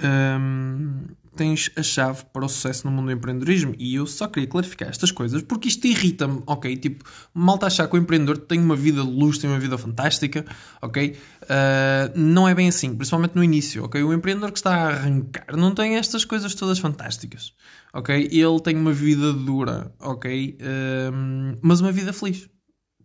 Hum, 0.00 1.06
tens 1.38 1.70
a 1.76 1.82
chave 1.84 2.24
para 2.32 2.44
o 2.44 2.48
sucesso 2.48 2.84
no 2.84 2.90
mundo 2.90 3.06
do 3.06 3.12
empreendedorismo. 3.12 3.72
E 3.78 3.94
eu 3.94 4.06
só 4.06 4.26
queria 4.26 4.48
clarificar 4.48 4.88
estas 4.88 5.12
coisas 5.12 5.40
porque 5.40 5.68
isto 5.68 5.86
irrita-me, 5.86 6.42
ok? 6.44 6.76
Tipo, 6.76 7.04
malta 7.32 7.66
achar 7.66 7.86
que 7.86 7.94
o 7.94 7.98
empreendedor 7.98 8.38
tem 8.38 8.60
uma 8.60 8.74
vida 8.74 9.02
de 9.02 9.08
luz, 9.08 9.38
tem 9.38 9.48
uma 9.48 9.60
vida 9.60 9.78
fantástica, 9.78 10.44
ok? 10.82 11.16
Uh, 11.44 12.18
não 12.18 12.48
é 12.48 12.54
bem 12.54 12.68
assim, 12.68 12.94
principalmente 12.94 13.36
no 13.36 13.44
início, 13.44 13.84
ok? 13.84 14.02
O 14.02 14.12
empreendedor 14.12 14.50
que 14.50 14.58
está 14.58 14.74
a 14.74 14.88
arrancar 14.88 15.56
não 15.56 15.72
tem 15.72 15.96
estas 15.96 16.24
coisas 16.24 16.52
todas 16.54 16.80
fantásticas, 16.80 17.54
ok? 17.94 18.28
Ele 18.32 18.60
tem 18.60 18.76
uma 18.76 18.92
vida 18.92 19.32
dura, 19.32 19.94
ok? 20.00 20.58
Uh, 20.60 21.58
mas 21.62 21.80
uma 21.80 21.92
vida 21.92 22.12
feliz. 22.12 22.50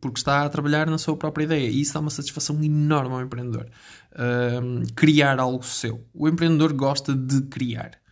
Porque 0.01 0.19
está 0.19 0.43
a 0.43 0.49
trabalhar 0.49 0.89
na 0.89 0.97
sua 0.97 1.15
própria 1.15 1.45
ideia 1.45 1.69
e 1.69 1.79
isso 1.79 1.93
dá 1.93 2.01
uma 2.01 2.09
satisfação 2.09 2.61
enorme 2.61 3.13
ao 3.13 3.21
empreendedor. 3.21 3.69
Uh, 4.11 4.83
criar 4.95 5.39
algo 5.39 5.63
seu. 5.63 6.05
O 6.13 6.27
empreendedor 6.27 6.73
gosta 6.73 7.15
de 7.15 7.43
criar 7.43 8.02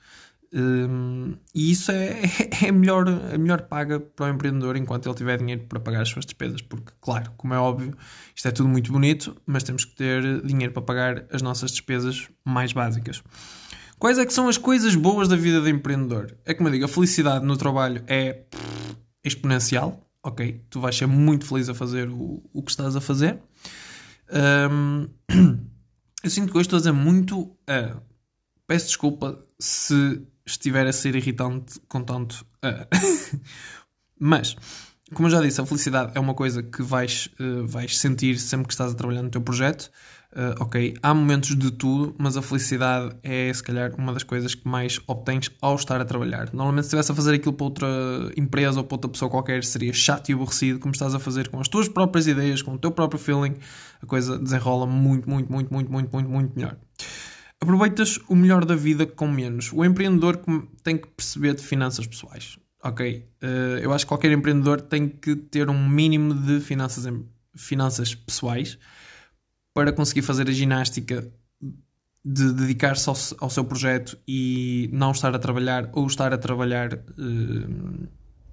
Um, 0.54 1.38
e 1.56 1.72
isso 1.72 1.92
é, 1.92 2.22
é 2.64 2.70
a, 2.70 2.72
melhor, 2.72 3.08
a 3.08 3.38
melhor 3.38 3.62
paga 3.64 4.00
para 4.00 4.26
o 4.26 4.30
empreendedor 4.30 4.76
enquanto 4.76 5.08
ele 5.08 5.16
tiver 5.16 5.38
dinheiro 5.38 5.64
para 5.68 5.80
pagar 5.80 6.02
as 6.02 6.10
suas 6.10 6.26
despesas. 6.26 6.62
Porque, 6.62 6.92
claro, 7.00 7.32
como 7.38 7.54
é 7.54 7.58
óbvio, 7.58 7.96
isto 8.36 8.48
é 8.48 8.52
tudo 8.52 8.68
muito 8.68 8.92
bonito, 8.92 9.36
mas 9.46 9.64
temos 9.64 9.86
que 9.86 9.96
ter 9.96 10.42
dinheiro 10.44 10.74
para 10.74 10.82
pagar 10.82 11.26
as 11.32 11.42
nossas 11.42 11.72
despesas 11.72 12.30
mais 12.46 12.74
básicas. 12.74 13.24
Quais 13.98 14.18
é 14.18 14.26
que 14.26 14.34
são 14.34 14.48
as 14.48 14.58
coisas 14.58 14.96
boas 14.96 15.28
da 15.28 15.36
vida 15.36 15.62
de 15.62 15.70
empreendedor? 15.70 16.36
É 16.44 16.54
como 16.54 16.70
eu 16.70 16.74
digo, 16.74 16.86
a 16.86 16.88
felicidade 16.88 17.46
no 17.46 17.56
trabalho 17.56 18.04
é 18.08 18.46
exponencial. 19.24 20.08
Ok, 20.24 20.66
tu 20.70 20.80
vais 20.80 20.96
ser 20.96 21.08
muito 21.08 21.46
feliz 21.46 21.70
a 21.70 21.74
fazer 21.74 22.10
o, 22.10 22.44
o 22.54 22.64
que 22.64 22.72
estás 22.72 22.96
a 22.96 23.02
fazer. 23.02 23.40
Um, 24.32 25.08
eu 26.24 26.30
sinto 26.30 26.52
que 26.52 26.58
hoje 26.58 26.68
estou 26.68 26.78
a 26.78 26.80
dizer 26.80 26.92
muito. 26.92 27.42
Uh, 27.42 28.02
peço 28.68 28.88
desculpa 28.88 29.46
se 29.60 30.26
estiver 30.46 30.88
a 30.88 30.94
ser 30.94 31.16
irritante 31.16 31.80
com 31.88 32.02
tanto. 32.04 32.46
Uh. 32.64 33.40
Mas, 34.20 34.56
como 35.14 35.28
eu 35.28 35.32
já 35.32 35.42
disse, 35.42 35.60
a 35.60 35.66
felicidade 35.66 36.12
é 36.16 36.20
uma 36.20 36.34
coisa 36.34 36.64
que 36.64 36.82
vais, 36.82 37.30
uh, 37.40 37.66
vais 37.68 37.98
sentir 37.98 38.38
sempre 38.40 38.68
que 38.68 38.74
estás 38.74 38.94
a 38.94 38.96
trabalhar 38.96 39.22
no 39.22 39.30
teu 39.30 39.42
projeto. 39.42 39.92
Uh, 40.34 40.56
ok, 40.62 40.94
há 41.04 41.14
momentos 41.14 41.54
de 41.58 41.70
tudo, 41.72 42.16
mas 42.18 42.38
a 42.38 42.42
felicidade 42.42 43.14
é 43.22 43.54
se 43.54 43.62
calhar 43.62 43.94
uma 43.98 44.14
das 44.14 44.24
coisas 44.24 44.56
que 44.56 44.66
mais 44.66 44.98
obtens 45.06 45.52
ao 45.62 45.76
estar 45.76 46.00
a 46.00 46.06
trabalhar. 46.06 46.54
Normalmente, 46.54 46.84
se 46.84 46.88
estivesse 46.88 47.12
a 47.12 47.16
fazer 47.16 47.36
aquilo 47.36 47.52
para 47.52 47.66
outra 47.66 47.88
empresa 48.38 48.80
ou 48.80 48.86
para 48.86 48.96
outra 48.96 49.12
pessoa 49.12 49.30
qualquer, 49.30 49.62
seria 49.66 49.92
chato 49.92 50.30
e 50.30 50.34
aborrecido, 50.34 50.80
como 50.80 50.94
estás 50.94 51.14
a 51.14 51.20
fazer 51.20 51.50
com 51.50 51.60
as 51.60 51.68
tuas 51.68 51.90
próprias 51.90 52.28
ideias, 52.28 52.62
com 52.62 52.76
o 52.76 52.78
teu 52.78 52.92
próprio 52.92 53.20
feeling, 53.20 53.56
a 54.02 54.06
coisa 54.06 54.40
desenrola 54.40 54.88
muito, 54.88 55.30
muito, 55.30 55.52
muito, 55.52 55.74
muito, 55.74 55.92
muito, 55.92 56.12
muito, 56.14 56.30
muito 56.30 56.56
melhor. 56.56 56.78
Aproveitas 57.62 58.20
o 58.28 58.36
melhor 58.36 58.66
da 58.66 58.76
vida 58.76 59.06
com 59.06 59.28
menos. 59.28 59.72
O 59.72 59.86
empreendedor 59.86 60.42
tem 60.84 60.98
que 60.98 61.08
perceber 61.08 61.54
de 61.54 61.62
finanças 61.62 62.08
pessoais. 62.08 62.58
Ok, 62.84 63.30
uh, 63.44 63.46
eu 63.80 63.94
acho 63.94 64.06
que 64.06 64.10
qualquer 64.10 64.32
empreendedor 64.32 64.82
tem 64.82 65.08
que 65.08 65.36
ter 65.36 65.70
um 65.70 65.88
mínimo 65.88 66.34
de 66.34 66.60
finanças, 66.60 67.06
finanças 67.56 68.16
pessoais 68.16 68.80
para 69.76 69.94
conseguir 69.94 70.24
fazer 70.24 70.50
a 70.50 70.52
ginástica 70.52 71.32
de 72.26 72.52
dedicar-se 72.54 73.08
ao, 73.08 73.16
ao, 73.40 73.50
seu 73.52 73.64
projeto 73.64 74.18
e 74.28 74.90
não 74.92 75.12
estar 75.12 75.34
a 75.36 75.40
trabalhar 75.40 75.90
ou 75.94 76.08
estar 76.08 76.34
a 76.34 76.38
trabalhar 76.40 76.94
uh, 76.96 78.08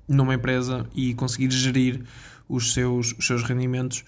numa 0.07 0.35
empresa 0.35 0.87
e 0.95 1.15
conseguir 1.15 1.51
gerir 1.51 2.05
os 2.47 2.75
seus, 2.75 3.15
os 3.19 3.27
seus 3.27 3.43
rendimentos 3.43 4.05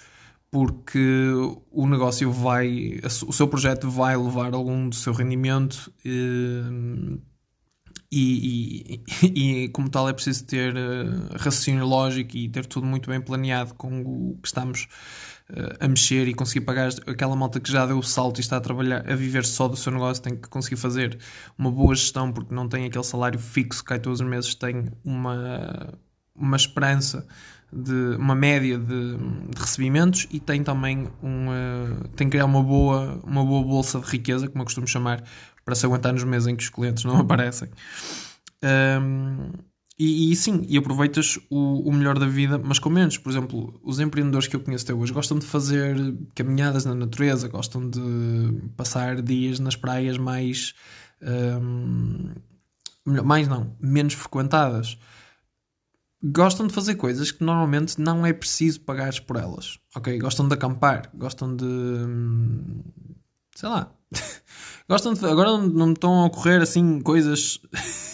porque 0.51 1.29
o 1.71 1.87
negócio 1.87 2.31
vai, 2.33 3.01
o 3.27 3.33
seu 3.33 3.47
projeto 3.47 3.89
vai 3.89 4.17
levar 4.17 4.53
algum 4.55 4.89
do 4.89 4.95
seu 4.95 5.13
rendimento 5.13 5.93
uh, 6.05 7.21
e, 8.11 9.01
e, 9.23 9.65
e, 9.65 9.69
como 9.69 9.89
tal 9.89 10.09
é 10.09 10.13
preciso 10.13 10.45
ter 10.47 10.75
uh, 10.75 11.37
raciocínio 11.37 11.87
lógico 11.87 12.37
e 12.37 12.49
ter 12.49 12.67
tudo 12.67 12.87
muito 12.87 13.09
bem 13.09 13.21
planeado 13.21 13.75
com 13.75 14.01
o 14.01 14.39
que 14.43 14.49
estamos 14.49 14.89
a 15.81 15.89
mexer 15.89 16.29
e 16.29 16.35
conseguir 16.35 16.65
pagar 16.65 16.91
aquela 17.07 17.35
malta 17.35 17.61
que 17.61 17.71
já 17.71 17.87
deu 17.87 17.99
o 17.99 18.03
salto 18.03 18.39
e 18.39 18.41
está 18.41 18.57
a 18.57 18.61
trabalhar, 18.61 19.11
a 19.11 19.15
viver 19.15 19.45
só 19.45 19.69
do 19.69 19.77
seu 19.77 19.93
negócio, 19.93 20.23
tem 20.23 20.37
que 20.37 20.49
conseguir 20.49 20.77
fazer 20.77 21.19
uma 21.59 21.71
boa 21.71 21.95
gestão 21.95 22.33
porque 22.33 22.55
não 22.55 22.69
tem 22.69 22.87
aquele 22.87 23.05
salário 23.05 23.39
fixo 23.39 23.83
que 23.83 23.89
cai 23.89 23.99
todos 24.01 24.21
os 24.21 24.27
meses, 24.27 24.55
tem 24.55 24.85
uma, 25.05 25.99
uma 26.41 26.57
esperança 26.57 27.27
de 27.73 28.17
uma 28.17 28.35
média 28.35 28.79
de, 28.79 29.17
de 29.17 29.61
recebimentos 29.61 30.27
e 30.31 30.41
tem 30.41 30.63
também 30.65 31.09
um, 31.23 31.49
uh, 31.49 32.09
tem 32.17 32.27
que 32.27 32.33
criar 32.33 32.47
uma 32.47 32.63
boa, 32.63 33.21
uma 33.23 33.45
boa 33.45 33.63
bolsa 33.65 34.01
de 34.01 34.07
riqueza, 34.07 34.49
como 34.49 34.63
eu 34.63 34.65
costumo 34.65 34.89
chamar, 34.89 35.23
para 35.65 35.75
se 35.75 35.87
aguentar 35.87 36.13
nos 36.13 36.25
meses 36.25 36.49
em 36.49 36.57
que 36.57 36.65
os 36.65 36.71
clientes 36.71 37.05
não 37.05 37.17
aparecem. 37.21 37.69
Um, 38.63 39.53
e, 40.03 40.33
e, 40.33 40.37
sim, 40.37 40.65
e 40.67 40.79
aproveitas 40.79 41.39
o, 41.51 41.89
o, 41.89 41.93
melhor 41.93 42.19
da 42.19 42.27
vida, 42.27 42.59
mas 42.59 42.79
com 42.79 42.89
menos. 42.89 43.19
Por 43.19 43.29
exemplo, 43.29 43.79
os 43.85 44.01
empreendedores 44.01 44.49
que 44.49 44.57
eu 44.57 44.61
conheço 44.61 44.85
até 44.85 44.95
hoje 44.95 45.13
gostam 45.13 45.39
de 45.39 45.45
fazer 45.45 45.95
caminhadas 46.35 46.87
na 46.87 46.95
natureza, 46.95 47.49
gostam 47.49 47.89
de 47.89 48.01
passar 48.79 49.21
dias 49.21 49.61
nas 49.61 49.77
praias 49.77 50.17
mais. 50.17 50.75
Um, 51.21 52.33
mais 53.05 53.47
não, 53.47 53.77
menos 53.79 54.15
frequentadas. 54.15 54.99
Gostam 56.23 56.67
de 56.67 56.75
fazer 56.75 56.97
coisas 56.97 57.31
que 57.31 57.43
normalmente 57.43 57.99
não 58.01 58.27
é 58.27 58.33
preciso 58.33 58.81
pagar 58.81 59.19
por 59.23 59.37
elas. 59.37 59.79
Ok? 59.97 60.19
Gostam 60.19 60.47
de 60.47 60.55
acampar, 60.55 61.11
gostam 61.15 61.57
de. 61.57 61.65
Hum, 61.65 62.83
sei 63.55 63.69
lá. 63.69 63.93
gostam 64.89 65.15
de. 65.15 65.25
Agora 65.25 65.57
não 65.57 65.87
me 65.87 65.93
estão 65.95 66.21
a 66.21 66.27
ocorrer 66.27 66.61
assim 66.61 67.01
coisas. 67.01 67.61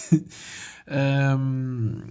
Um, 0.89 2.07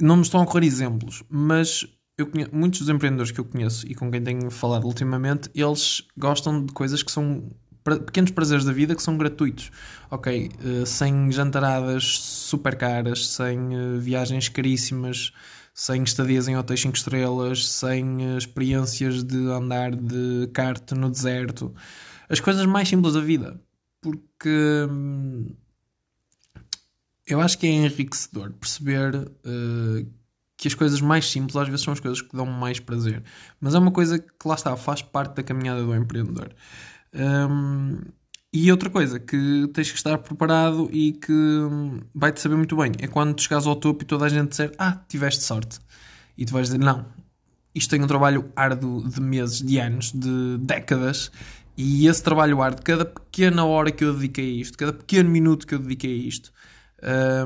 não 0.00 0.16
me 0.16 0.22
estão 0.22 0.40
a 0.40 0.42
ocorrer 0.42 0.64
exemplos, 0.64 1.22
mas 1.28 1.86
eu 2.16 2.26
conheço, 2.26 2.50
muitos 2.52 2.80
dos 2.80 2.88
empreendedores 2.88 3.30
que 3.30 3.40
eu 3.40 3.44
conheço 3.44 3.86
e 3.86 3.94
com 3.94 4.10
quem 4.10 4.22
tenho 4.22 4.50
falado 4.50 4.84
ultimamente, 4.84 5.48
eles 5.54 6.02
gostam 6.16 6.64
de 6.64 6.72
coisas 6.72 7.02
que 7.02 7.12
são 7.12 7.50
pequenos 7.96 8.30
prazeres 8.30 8.64
da 8.64 8.72
vida 8.72 8.94
que 8.94 9.02
são 9.02 9.16
gratuitos. 9.16 9.70
Ok, 10.10 10.50
uh, 10.62 10.86
sem 10.86 11.30
jantaradas 11.32 12.18
super 12.18 12.76
caras, 12.76 13.26
sem 13.28 13.58
uh, 13.58 13.98
viagens 13.98 14.48
caríssimas, 14.48 15.32
sem 15.74 16.02
estadias 16.02 16.48
em 16.48 16.56
hotéis 16.56 16.80
5 16.80 16.96
estrelas, 16.96 17.68
sem 17.68 18.04
uh, 18.26 18.38
experiências 18.38 19.22
de 19.22 19.36
andar 19.48 19.94
de 19.94 20.48
kart 20.52 20.92
no 20.92 21.10
deserto. 21.10 21.74
As 22.28 22.40
coisas 22.40 22.66
mais 22.66 22.88
simples 22.88 23.14
da 23.14 23.20
vida. 23.20 23.60
Porque. 24.00 24.86
Hum, 24.90 25.46
eu 27.28 27.40
acho 27.40 27.58
que 27.58 27.66
é 27.66 27.70
enriquecedor 27.70 28.52
perceber 28.52 29.14
uh, 29.14 30.10
que 30.56 30.66
as 30.66 30.74
coisas 30.74 31.00
mais 31.00 31.30
simples 31.30 31.56
às 31.56 31.68
vezes 31.68 31.84
são 31.84 31.92
as 31.92 32.00
coisas 32.00 32.22
que 32.22 32.34
dão 32.34 32.46
mais 32.46 32.80
prazer. 32.80 33.22
Mas 33.60 33.74
é 33.74 33.78
uma 33.78 33.92
coisa 33.92 34.18
que 34.18 34.48
lá 34.48 34.54
está, 34.54 34.74
faz 34.76 35.02
parte 35.02 35.36
da 35.36 35.42
caminhada 35.42 35.84
do 35.84 35.94
empreendedor. 35.94 36.50
Um, 37.14 38.00
e 38.52 38.70
outra 38.70 38.88
coisa 38.88 39.20
que 39.20 39.68
tens 39.74 39.90
que 39.90 39.96
estar 39.96 40.16
preparado 40.18 40.88
e 40.90 41.12
que 41.12 41.32
vai-te 42.14 42.40
saber 42.40 42.56
muito 42.56 42.76
bem 42.76 42.92
é 42.98 43.06
quando 43.06 43.34
tu 43.34 43.42
chegares 43.42 43.66
ao 43.66 43.76
topo 43.76 44.02
e 44.02 44.06
toda 44.06 44.24
a 44.24 44.28
gente 44.28 44.50
disser 44.50 44.72
Ah, 44.78 44.92
tiveste 45.08 45.42
sorte. 45.42 45.78
E 46.36 46.44
tu 46.46 46.52
vais 46.52 46.68
dizer 46.68 46.78
Não, 46.78 47.06
isto 47.74 47.90
tem 47.90 48.02
um 48.02 48.06
trabalho 48.06 48.50
árduo 48.56 49.06
de 49.08 49.20
meses, 49.20 49.62
de 49.62 49.78
anos, 49.78 50.12
de 50.12 50.58
décadas. 50.60 51.30
E 51.76 52.08
esse 52.08 52.22
trabalho 52.22 52.60
árduo, 52.60 52.82
cada 52.82 53.04
pequena 53.04 53.64
hora 53.64 53.90
que 53.92 54.04
eu 54.04 54.12
dediquei 54.14 54.58
a 54.58 54.60
isto, 54.62 54.76
cada 54.76 54.92
pequeno 54.92 55.30
minuto 55.30 55.66
que 55.66 55.74
eu 55.74 55.78
dediquei 55.78 56.12
a 56.12 56.28
isto, 56.28 56.52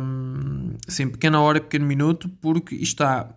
um, 0.01 0.75
sim, 0.88 1.09
pequena 1.11 1.40
hora, 1.40 1.61
pequeno 1.61 1.85
minuto, 1.87 2.29
porque 2.40 2.75
isto 2.75 3.03
está 3.03 3.29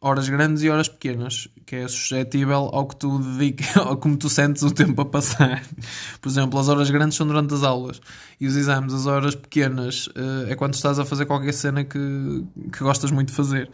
horas 0.00 0.28
grandes 0.28 0.62
e 0.62 0.70
horas 0.70 0.88
pequenas, 0.88 1.48
que 1.66 1.74
é 1.74 1.88
suscetível 1.88 2.70
ao 2.72 2.86
que 2.86 2.96
tu 2.96 3.20
ao 3.74 3.96
como 3.96 4.16
tu 4.16 4.28
sentes 4.28 4.62
o 4.62 4.70
tempo 4.70 5.00
a 5.02 5.04
passar. 5.04 5.62
Por 6.20 6.28
exemplo, 6.28 6.58
as 6.58 6.68
horas 6.68 6.88
grandes 6.90 7.16
são 7.16 7.26
durante 7.26 7.52
as 7.54 7.64
aulas 7.64 8.00
e 8.40 8.46
os 8.46 8.56
exames, 8.56 8.94
as 8.94 9.06
horas 9.06 9.34
pequenas, 9.34 10.06
uh, 10.08 10.46
é 10.48 10.54
quando 10.54 10.74
estás 10.74 10.98
a 11.00 11.04
fazer 11.04 11.26
qualquer 11.26 11.52
cena 11.52 11.82
que, 11.82 11.98
que 12.72 12.78
gostas 12.78 13.10
muito 13.10 13.30
de 13.30 13.34
fazer. 13.34 13.68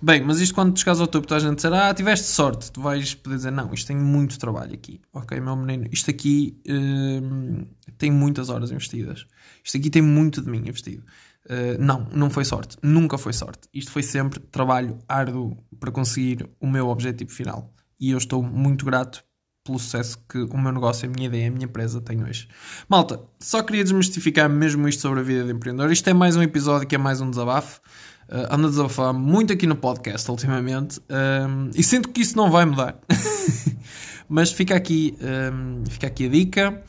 Bem, 0.00 0.22
mas 0.22 0.40
isto 0.40 0.54
quando 0.54 0.72
tu 0.72 0.80
chegas 0.80 1.00
ao 1.00 1.06
topo, 1.06 1.26
tu 1.26 1.34
a 1.34 1.38
gente 1.38 1.56
dizer, 1.56 1.72
ah, 1.74 1.92
tiveste 1.92 2.26
sorte, 2.26 2.72
tu 2.72 2.80
vais 2.80 3.14
poder 3.14 3.36
dizer, 3.36 3.50
não, 3.50 3.72
isto 3.74 3.88
tem 3.88 3.96
muito 3.96 4.38
trabalho 4.38 4.72
aqui, 4.72 5.00
ok, 5.12 5.38
meu 5.40 5.56
menino, 5.56 5.86
isto 5.92 6.10
aqui 6.10 6.56
uh, 6.66 7.66
tem 7.98 8.10
muitas 8.10 8.48
horas 8.48 8.70
investidas, 8.70 9.26
isto 9.62 9.76
aqui 9.76 9.90
tem 9.90 10.00
muito 10.00 10.40
de 10.40 10.50
mim 10.50 10.66
investido. 10.66 11.02
Uh, 11.48 11.82
não, 11.82 12.06
não 12.12 12.28
foi 12.28 12.44
sorte. 12.44 12.76
Nunca 12.82 13.16
foi 13.16 13.32
sorte. 13.32 13.68
Isto 13.72 13.90
foi 13.90 14.02
sempre 14.02 14.38
trabalho 14.38 14.98
árduo 15.08 15.56
para 15.80 15.90
conseguir 15.90 16.48
o 16.60 16.66
meu 16.66 16.88
objetivo 16.88 17.30
final. 17.30 17.72
E 17.98 18.10
eu 18.10 18.18
estou 18.18 18.42
muito 18.42 18.84
grato 18.84 19.24
pelo 19.64 19.78
sucesso 19.78 20.18
que 20.28 20.38
o 20.38 20.58
meu 20.58 20.72
negócio, 20.72 21.08
a 21.08 21.12
minha 21.12 21.26
ideia, 21.26 21.48
a 21.48 21.50
minha 21.50 21.66
empresa 21.66 22.00
tem 22.00 22.22
hoje. 22.22 22.48
Malta, 22.88 23.20
só 23.38 23.62
queria 23.62 23.84
desmistificar 23.84 24.48
mesmo 24.48 24.88
isto 24.88 25.02
sobre 25.02 25.20
a 25.20 25.22
vida 25.22 25.44
de 25.44 25.52
empreendedor. 25.52 25.92
Isto 25.92 26.08
é 26.08 26.14
mais 26.14 26.36
um 26.36 26.42
episódio 26.42 26.86
que 26.86 26.94
é 26.94 26.98
mais 26.98 27.20
um 27.20 27.30
desabafo. 27.30 27.80
Uh, 28.28 28.54
ando 28.54 28.66
a 28.66 28.70
desabafar 28.70 29.14
muito 29.14 29.52
aqui 29.54 29.66
no 29.66 29.74
podcast 29.74 30.30
ultimamente 30.30 31.00
um, 31.08 31.70
e 31.74 31.82
sinto 31.82 32.10
que 32.10 32.20
isso 32.20 32.36
não 32.36 32.50
vai 32.50 32.66
mudar. 32.66 32.98
Mas 34.28 34.52
fica 34.52 34.74
aqui, 34.74 35.16
um, 35.22 35.82
fica 35.88 36.06
aqui 36.08 36.26
a 36.26 36.28
dica, 36.28 36.82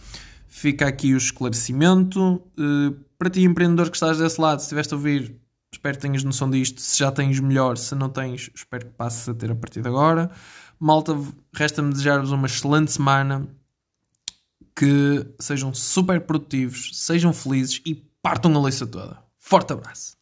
fica 0.48 0.88
aqui 0.88 1.14
o 1.14 1.18
esclarecimento. 1.18 2.42
Uh, 2.58 3.09
para 3.20 3.30
ti, 3.30 3.44
empreendedor 3.44 3.90
que 3.90 3.98
estás 3.98 4.18
desse 4.18 4.40
lado, 4.40 4.60
se 4.60 4.66
estiveste 4.66 4.94
a 4.94 4.98
ouvir, 4.98 5.36
espero 5.72 5.98
que 5.98 6.02
tenhas 6.02 6.24
noção 6.24 6.50
disto. 6.50 6.82
Se 6.82 6.98
já 6.98 7.12
tens 7.12 7.38
melhor, 7.42 7.78
se 7.78 7.94
não 7.94 8.10
tens, 8.10 8.50
espero 8.56 8.86
que 8.86 8.94
passes 8.94 9.28
a 9.28 9.34
ter 9.34 9.52
a 9.52 9.56
partir 9.56 9.82
de 9.82 9.90
agora. 9.90 10.32
Malta, 10.80 11.14
resta-me 11.54 11.92
desejar-vos 11.92 12.32
uma 12.32 12.48
excelente 12.48 12.94
semana. 12.94 13.48
Que 14.74 15.28
sejam 15.38 15.74
super 15.74 16.22
produtivos, 16.22 16.92
sejam 16.94 17.34
felizes 17.34 17.82
e 17.86 17.94
partam 18.22 18.56
a 18.56 18.62
leiça 18.62 18.88
toda. 18.88 19.22
Forte 19.36 19.74
abraço. 19.74 20.19